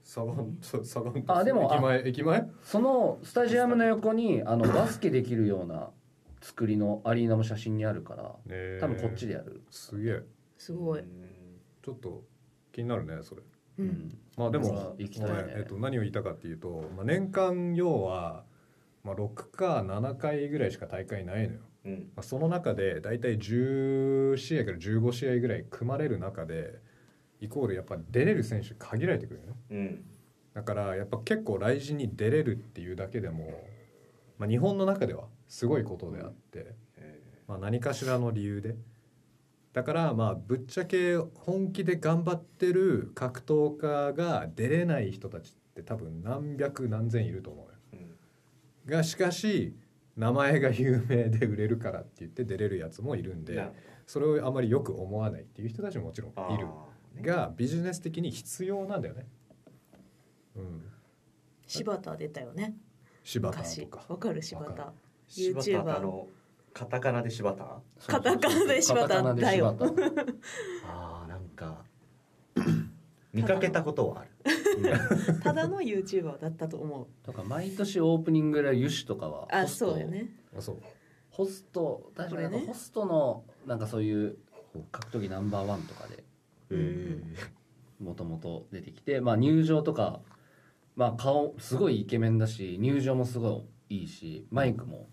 [0.02, 2.40] 佐賀佐賀あでも駅前駅前？
[2.40, 5.90] うそのスタジアムの横にあのバスケできるような
[6.40, 10.22] 作りのアリーナも写真にあるからね多分こっちでやる、すげえ。
[10.58, 10.98] すごい。
[10.98, 11.06] うん。
[11.84, 12.24] ちょっと
[12.72, 13.42] 気になるねそれ。
[13.78, 13.88] ううん。
[13.88, 15.06] んまあでもね。
[15.20, 18.44] 俺えっと、何を言いたかっていうと、まあ、年間要は、
[19.04, 21.92] まあ、6か7回ぐらいしか大会ないのよ、うん。
[22.16, 26.80] まあ、その中で大体10試合から15試合ぐらい組まれる中で
[27.40, 29.46] イコールやっぱ出れる選手限られてくるよ。
[29.46, 30.04] ねうん。
[30.54, 33.68] だからやっぱ結構来人に出れるっていうだけでも、
[34.38, 38.76] まあ、日本の中ではすごいことであって、えまあ、何かしらの理由で
[39.72, 47.72] だからまあぶっちゃけ本気で頑張ってる格闘家が出れない人たちって多分何百何千いると思うよ。
[47.94, 47.96] ー
[48.86, 48.90] うん。
[48.90, 49.74] がしかし
[50.16, 53.70] 名前が有名で売れるからって言って出れるやつもいるんで
[54.06, 57.22] それをあまりよく思わないっていう人たちももちろんいるね。
[57.22, 59.26] がビジネス的に必要なんだよね。
[60.56, 60.82] うん。
[61.66, 62.74] 柴田出たよね。
[63.24, 64.04] 柴田昔とか。
[64.08, 64.70] わかる柴田。
[64.70, 64.90] わかる。
[65.28, 66.26] 柴田 YouTuber あの
[66.72, 67.80] カタカナで柴田？
[68.06, 69.76] カタカナで柴田だよ。
[70.86, 71.84] あーなんか
[73.32, 74.30] 見かけたことはある。
[75.42, 77.06] ただの YouTuber だったと思う。
[77.24, 80.28] 田とか毎年オープニングで油脂とかはあそうよね。
[80.56, 80.82] あそう。
[81.30, 84.36] ホスト確かにホストのなんかそういう
[84.90, 86.24] 格闘技ナンバーワンとかで
[86.70, 87.34] うん
[88.00, 90.20] もともと出てきて、まあ、入場とか
[90.96, 95.08] まあ顔すごいイケメンだし入場もすごいいいしマイクも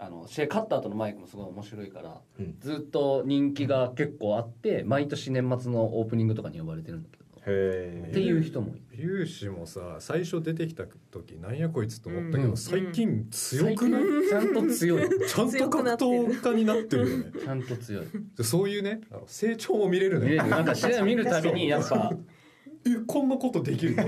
[0.00, 2.56] あの試合勝った後のマイクもすごい面白いから、うん。
[2.60, 7.24] ずっと人気が結構あって毎年年末のオープニングとかに呼ばれてるんだけど。
[7.46, 9.24] へっていう人もいる。
[9.24, 12.56] 粒子もさ最初出てきた時なんやこいつと思ったけど、うん。
[12.56, 15.08] 最近強くない、ちゃんと強い。
[15.26, 17.32] ちゃんと格闘家になってるよね。
[17.42, 18.06] ちゃんと強い。
[18.36, 20.26] でそういうね成長も見れるね。
[20.26, 20.48] 見れる。
[20.48, 22.12] なんか試合見るたびにやっぱ
[22.86, 24.04] えこんなことできるの？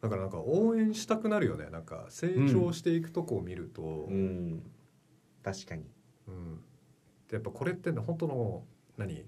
[0.00, 1.68] だからなんか応援したくなるよね。
[1.70, 4.54] なんか成長していくとこを見ると、ううん。
[4.54, 4.62] ん
[5.42, 5.84] 確かに。
[7.28, 8.64] でやっぱこれってね本当の
[8.96, 9.24] 何？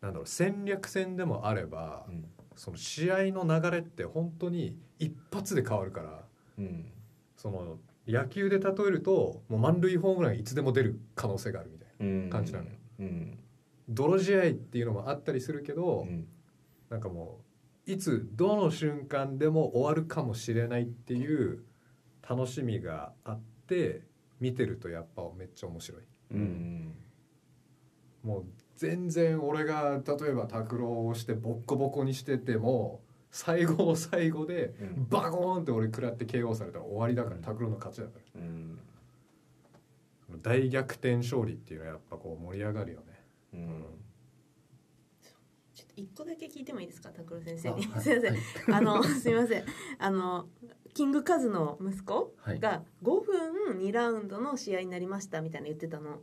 [0.00, 2.24] なんだろう戦略戦でもあれば、うん
[2.56, 6.24] その試合の流れって本当に一発で変わるから
[6.58, 6.92] うん
[7.36, 12.70] その野球で例えるともう満塁ホームランいつでも出る可能性があるみたいなうん感じなのよ。
[12.98, 13.38] うん。
[13.88, 16.26] 泥試合っていうのもあったりするけど、うん。
[16.90, 17.44] なんかもう
[17.86, 21.64] いつどの瞬間でも終わるかもしれないっていう
[22.28, 24.02] 楽しみがあって
[24.40, 26.00] 見てるとやっぱめっちゃ面白い。
[26.00, 26.40] ううん。
[26.42, 26.94] ん
[28.22, 28.44] もう
[28.76, 33.00] 全然俺が例えば拓郎をしてボッコボコにしてても
[33.30, 35.06] 最後の最後でうん。
[35.08, 38.40] バコーンって俺食らって KO されたら終わりだから拓郎の勝ちだから。
[38.40, 38.78] うん。
[40.42, 43.04] 大逆転勝利っていうのはやっぱこう盛り上がるよね。
[43.54, 43.84] うん
[46.00, 47.10] 一個だけ聞いてもいいですか？
[47.10, 47.70] 拓郎先生。
[47.74, 48.02] に、あはい。
[48.02, 48.42] すいません、はい。
[48.72, 49.64] あのすいません。
[49.98, 50.48] あの
[50.94, 52.60] キングカズの息子はい。
[52.60, 56.22] が5分2ラウンドの試合になりましたみたいな言ってたの。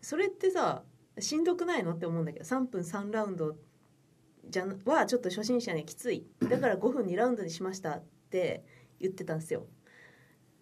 [0.00, 0.84] それってさ
[1.18, 1.94] しんどくないの？
[1.94, 2.44] って思うんだけど。
[2.44, 3.56] 3分3ラウンド
[4.48, 6.26] じゃはちょっと初心者にはきつい。
[6.48, 8.64] だから5分2ラウンドにしましたって
[9.00, 9.66] 言ってたんですよ。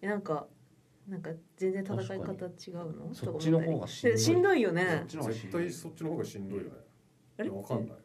[0.01, 0.47] えなんか
[1.07, 3.13] なんか全然戦い方違うの？
[3.13, 4.11] そっちの方がしんどい。
[4.13, 6.71] でしんどいよそねそっちの方がしんどいよ
[7.37, 7.49] ね。
[7.49, 7.97] わかんない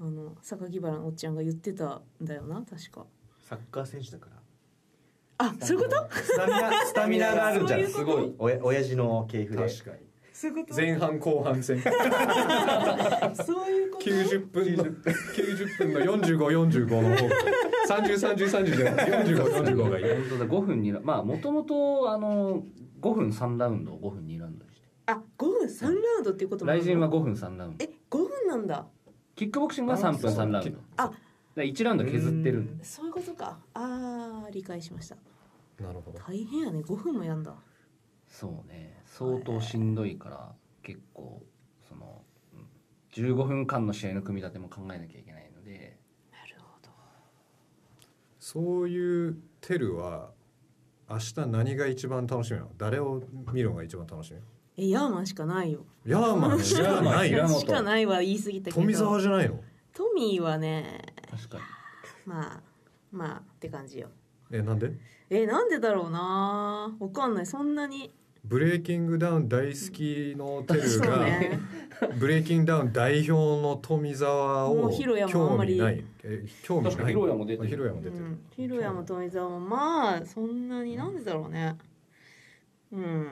[0.00, 3.04] あの榊原のおっちゃんが言ってたんだよな確か。
[3.42, 4.32] サッカー選手だから。
[5.40, 6.08] あそういうこと？
[6.22, 7.86] スタミナスタミナがあるんじゃん。
[7.88, 8.12] そういうこと？
[8.12, 9.68] すごいおや親父の系譜で。
[9.68, 9.98] 確かに。
[10.32, 10.76] そういうこと？
[10.76, 11.80] 前半後半戦。
[13.44, 15.92] そういうこと？90分の90分。
[15.94, 17.28] の4545の方。
[17.88, 20.04] 303030じゃない4545がいい。
[20.04, 20.46] 本当だ。
[20.46, 22.62] 5分2ラまあもともとあの
[23.00, 24.88] 5分3ラウンドを5分2ラウンドにして。
[25.06, 26.84] あ5分3ラウンドっていうこともあるの？
[26.84, 27.84] 雷神は5分3ラウンド。
[27.84, 28.86] え5分なんだ
[29.38, 30.78] キックボクシングは3分3ラウンド。
[30.96, 31.12] あ。
[31.54, 32.80] で1ラウンド削ってるうん。
[32.82, 33.56] そういうことか。
[33.72, 35.16] あー理解しました。
[35.80, 36.18] なるほど。
[36.18, 36.80] 大変やね。
[36.80, 37.54] 5分もやんだ。
[38.26, 39.00] そうね。
[39.06, 41.40] 相当しんどいから結構
[41.88, 42.22] その
[42.52, 42.66] うん
[43.12, 45.96] 15分間の試合の組み立ても考えなきゃいけないので。
[46.32, 46.88] なるほど。
[48.40, 50.32] そういうテルは
[51.08, 52.72] 明日何が一番楽しみなの？
[52.76, 53.22] 誰を
[53.52, 54.40] 見るのが一番楽しみ
[54.80, 55.84] えヤーマンしかないよ。
[56.06, 58.76] ヤーマンしかないよしかないは言い過ぎたけど。
[58.80, 59.60] 富澤じゃないの？
[59.92, 61.64] トミーはね確かに。
[62.24, 62.60] まあ
[63.10, 64.08] まあって感じよ。
[64.52, 64.92] えなんで？
[65.30, 66.96] えなんでだろうな？
[67.00, 67.46] わかんない。
[67.46, 68.14] そんなに。
[68.44, 71.58] ブレイキングダウン大好きのテルが、ね。
[72.18, 74.90] ブレイキングダウン代表の富澤を
[75.28, 76.04] 興味ない。
[76.22, 76.92] え興味ない？
[76.94, 77.66] 確かヒロヤも出てる。
[77.66, 81.76] あヒロヤも出てる、うん、ヒロヤも富澤もまあそんなになんでだろうね。
[82.92, 83.28] うん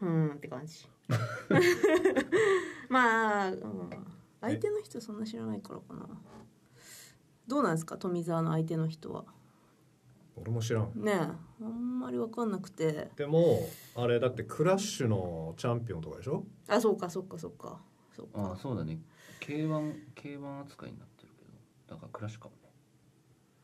[0.00, 0.88] うんって感じ。
[2.88, 3.56] まあ、うん、
[4.40, 6.08] 相手の人そんな知らないからかな。
[7.46, 9.24] どうなんですか富澤の相手の人は。
[10.36, 10.92] 俺も知らん。
[10.94, 11.14] ねえ
[11.64, 13.10] あんまり分かんなくて。
[13.16, 13.58] でも
[13.96, 16.44] あれだってクラッシュのチャンピオンとかでしょ？
[16.68, 17.80] あそうかそうかそうか
[18.14, 18.40] そうか。
[18.40, 19.00] ああそうだね。
[19.40, 21.94] K1 K1 扱いになってるけど。
[21.94, 22.70] だからクラッシュかもね。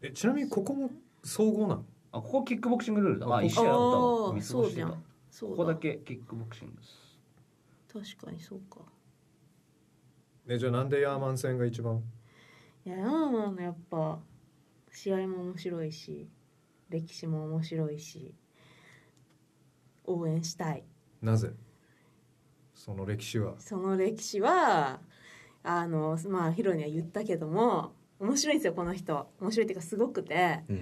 [0.03, 0.91] えちなみにここも
[1.23, 1.85] 総合なの？
[2.13, 3.27] あここキックボクシングルールだ。
[3.29, 4.43] ああ一試合あった。
[4.43, 5.05] そうじゃん
[5.41, 8.17] ここだけキックボクシングです。
[8.17, 8.81] 確かにそうか。
[10.49, 12.03] えじゃあなんでヤーマン戦が一番？
[12.87, 14.21] いやヤーマンのやっぱ
[14.93, 16.29] 試合も面白いし
[16.91, 18.35] 歴史も面白いし
[20.05, 20.85] 応援したい。
[21.23, 21.51] なぜ？
[22.75, 23.55] その歴史は？
[23.59, 25.01] その歴史は
[25.63, 29.29] あのまあヒロには言ったけども面白いんですよこの人。
[29.41, 30.61] 面白いっていうかすごくて。
[30.69, 30.81] うん。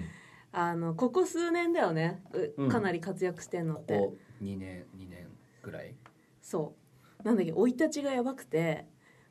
[0.55, 2.21] あのここ数年だよね。
[2.31, 2.69] ううん。
[2.69, 5.27] かなり活躍してんのって、ここ2年2年
[5.61, 5.95] ぐらい。
[6.41, 6.75] そ
[7.21, 7.23] う。
[7.23, 8.85] なんだっけ生い立ちがやばくて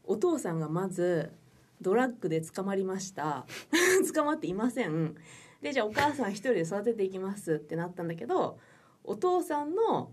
[0.05, 1.33] お父さんがまず
[1.81, 3.47] ドラッグで捕まりました。
[4.15, 5.15] 捕まっていません。
[5.61, 8.59] でじゃあお母さん一人で育てていきますってなったんだけど
[9.05, 10.13] お父さんの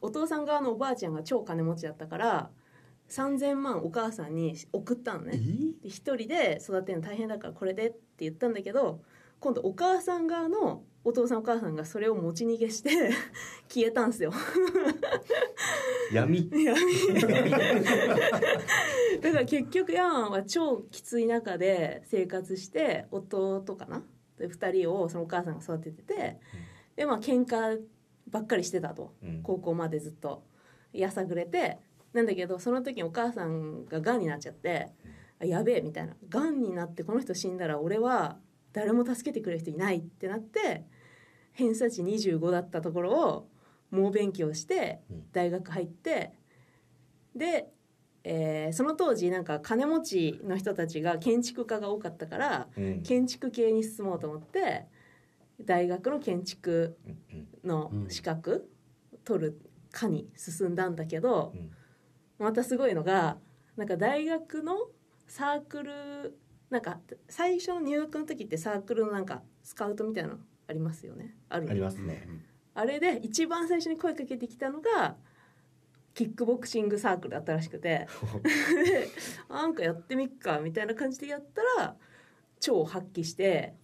[0.00, 2.50] お父さん側のおばあちゃんが超金持ちだったから
[3.08, 5.38] 3,000万お母さんに送ったのね。
[5.82, 9.02] で一人で育てるの大変だからこれでって言ったんだけど
[9.38, 12.90] 今度お母さん側のお父さんお母さんがそれを持ち逃げして
[13.68, 14.32] 消えたんですよ。
[16.12, 16.48] 闇。
[19.20, 24.04] だから結局ヤンは超きつい中で生活して夫かな？
[24.38, 26.38] で2人をそのお母さんが育ててて、
[26.96, 27.80] でまあ喧嘩
[28.28, 29.42] ばっかりしてたと、うん。
[29.42, 30.44] 高校までずっと。
[30.92, 31.78] やさぐれて
[32.12, 34.92] なんだけどその時にお母さんががんになっちゃって、
[35.40, 36.14] あやべえみたいな。
[36.28, 38.38] がんになってこの人死んだら俺は
[38.72, 40.84] 誰も助けてくれる人いないってなって
[41.52, 43.48] 偏差値25だったところを
[43.90, 45.24] 猛勉強してうん。
[45.32, 46.32] 大学入って
[47.34, 47.68] で、
[48.24, 53.02] えーその当時なんか金持ちの人たちが建築家が多かったからうん。
[53.02, 54.86] 建築系に進もうと思って
[55.60, 58.68] 大学の建築うんの資格
[59.24, 59.60] 取る
[59.92, 61.70] 科に進んだんだけどうん。
[62.38, 63.38] またすごいのが
[63.76, 64.76] なんか大学の
[65.28, 66.38] サークル
[66.72, 66.98] なんか
[67.28, 71.36] 最初の入学の時ってサークルのなんかスカウトみたいなのありますよね。
[71.50, 71.68] ある？
[71.70, 72.26] ありますね。
[72.74, 75.16] あれで一番最初に声かけてきたのが
[76.14, 78.08] キックボクシングサークルだったらしくて。
[78.86, 79.08] で
[79.50, 81.94] なんかやってみっかみたいな感じでやったら
[82.58, 83.74] 超発揮して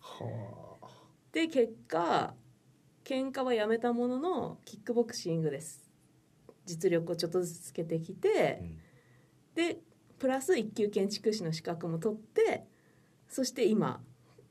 [1.32, 2.34] で結果
[3.04, 5.84] 喧嘩はやめたもののキックボクシングです。
[6.64, 8.78] 実力をちょっとずつつけてきてうん。
[9.54, 9.80] で
[10.18, 12.64] プラス一級建築士の資格も取って
[13.28, 14.00] そして今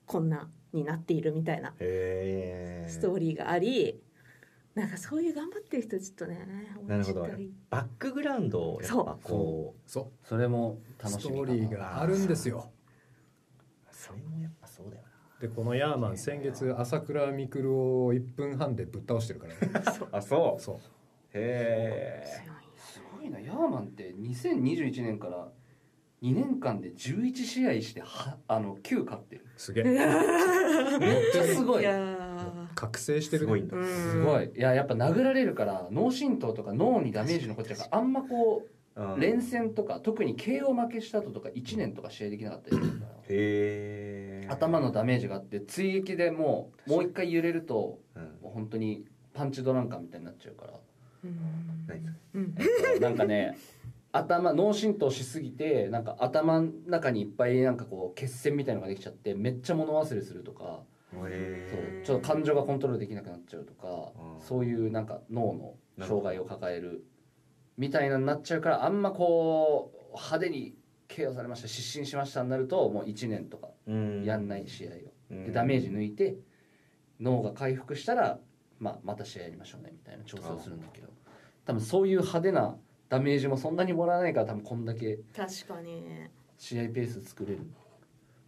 [0.05, 3.99] こんなになっているみたいなストーリーがあり
[4.77, 6.47] なんかそういう頑張ってる人ちょっとね
[6.85, 7.27] なるほど。
[7.71, 11.07] バックグラウンドをやっぱこうそそれもう。
[11.07, 11.53] ストー楽しみかな。
[11.53, 12.71] リーがあるんですよ。
[13.91, 15.03] それもやっぱそうだよ
[15.41, 19.59] でこのヤーマン先月朝倉未来を1分半でぶっ倒してるからね。
[19.73, 19.81] な
[20.13, 20.61] あそう。
[20.61, 20.75] そう。
[20.75, 20.81] へ
[21.33, 22.23] え。
[22.75, 23.39] すごいな。
[23.39, 25.51] ヤーマンって2021年から
[26.23, 29.45] 2年間で11試合してはあの9勝ってる。
[29.55, 29.83] すげえ。
[29.85, 29.97] めっ
[31.31, 31.85] ちゃすごい。
[32.73, 33.45] 覚醒してるね。
[33.45, 33.85] すごいんだうん。
[33.85, 34.51] すごい。
[34.55, 38.65] いややっぱ殴られるから脳震盪とか脳にダメージ残っちゃうからあんまこ
[38.95, 43.11] う連戦とか特に KO 負けした後とか1年とか試合できなかったりするから。
[43.11, 48.23] へえ頭のダメージがあって追撃でもうもう一回揺れるとうん。
[48.41, 50.73] もう本当にパンチドランカーみたいになっちゃうから。
[51.25, 51.37] うん。
[51.87, 52.13] 何それ。
[52.33, 52.55] うん。
[52.57, 53.55] えっとなんかね
[54.17, 64.41] 頭脳震盪しすぎてなんか頭の中にいっぱいなんかこう血栓みたいのができちゃってめっちゃ物忘れするとかそうへちょっと感情がコントロールできなくなっちゃうとかうん。
[64.41, 67.05] そういうなんか脳の障害を抱える
[67.77, 70.75] みたいなになっちゃうからあんまこう派手に
[71.07, 74.93] KO されました失神しましたになるともう1年とかえやんない試合を。
[75.31, 75.45] うん。
[75.45, 76.37] でダメージ抜いて
[77.19, 78.39] 脳が回復したら、
[78.79, 81.07] まあ、また試合やりましょうねみたいな調整をするんだけど。
[81.65, 82.77] 多分そういう派手な
[83.09, 86.03] ダメージもそんなにもらわないから多分こんだけ確かに。
[86.57, 87.59] 試合ペース作れる。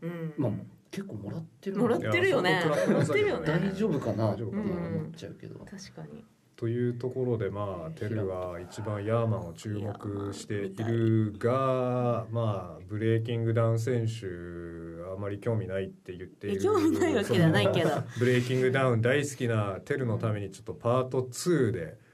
[0.01, 0.33] うん。
[0.37, 0.51] まあ
[0.91, 2.63] 結構もらってるもらってるよね。
[2.65, 3.45] もらってるよね。
[3.47, 4.87] 大丈夫かなって大丈夫かな。
[4.87, 6.25] 思っちゃうけど、確かに。
[6.59, 14.25] というところでまあテルは一番ヤーマンを注目しているがまあブレイキングダウン選手
[15.09, 16.57] あまり興味ないって言っている。
[16.57, 17.89] え興味ないわけじゃないけど。
[17.91, 22.08] は ブレイキングダウン大好きなテルのためにちょっとパート2でい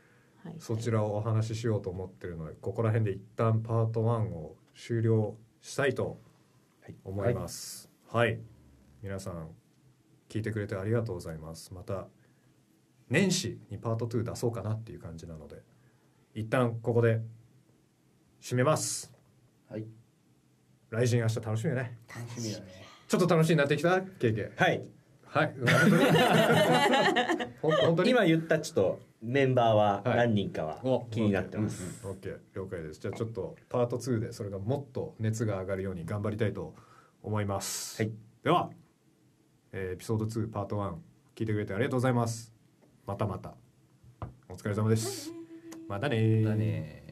[0.59, 6.19] そちらをお話ししようと思ってるのでここら辺で一旦パート1を終了したいと
[7.03, 7.89] 思います。
[8.11, 8.39] はい、
[9.01, 9.49] 皆さん
[10.29, 11.73] 聞いてくれてありがとうございます。
[11.73, 12.07] また
[13.09, 15.61] 年始にパート2出そうかなっていう感じなので
[16.33, 17.21] 一旦ここで
[18.41, 19.11] 締めます。
[19.69, 19.85] はい。
[20.91, 21.97] 来人明日楽しみだね。
[22.07, 22.65] 楽しみだね。
[23.07, 24.01] ちょっと楽しみになってきた？
[24.01, 24.83] ケイケはい
[25.35, 25.53] はい。
[25.57, 27.53] 本当に？
[27.61, 28.09] ほん本当に？
[28.11, 30.17] 今言ったちょっとメンバーははい。
[30.17, 33.01] 何人かはお気になってます、オッケー了解です。
[33.01, 36.73] じゃあちょっとパート2でそれがもっと熱が上がるように頑張りたいと
[37.21, 38.13] 思います、はい。
[38.43, 38.69] では、
[39.73, 40.93] えーエピソード2パート1
[41.35, 42.53] 聞いてくれてありがとうございます。
[43.05, 43.55] またまた。
[44.47, 45.33] お疲れ様です。
[45.89, 46.45] またねー。
[46.47, 47.04] だね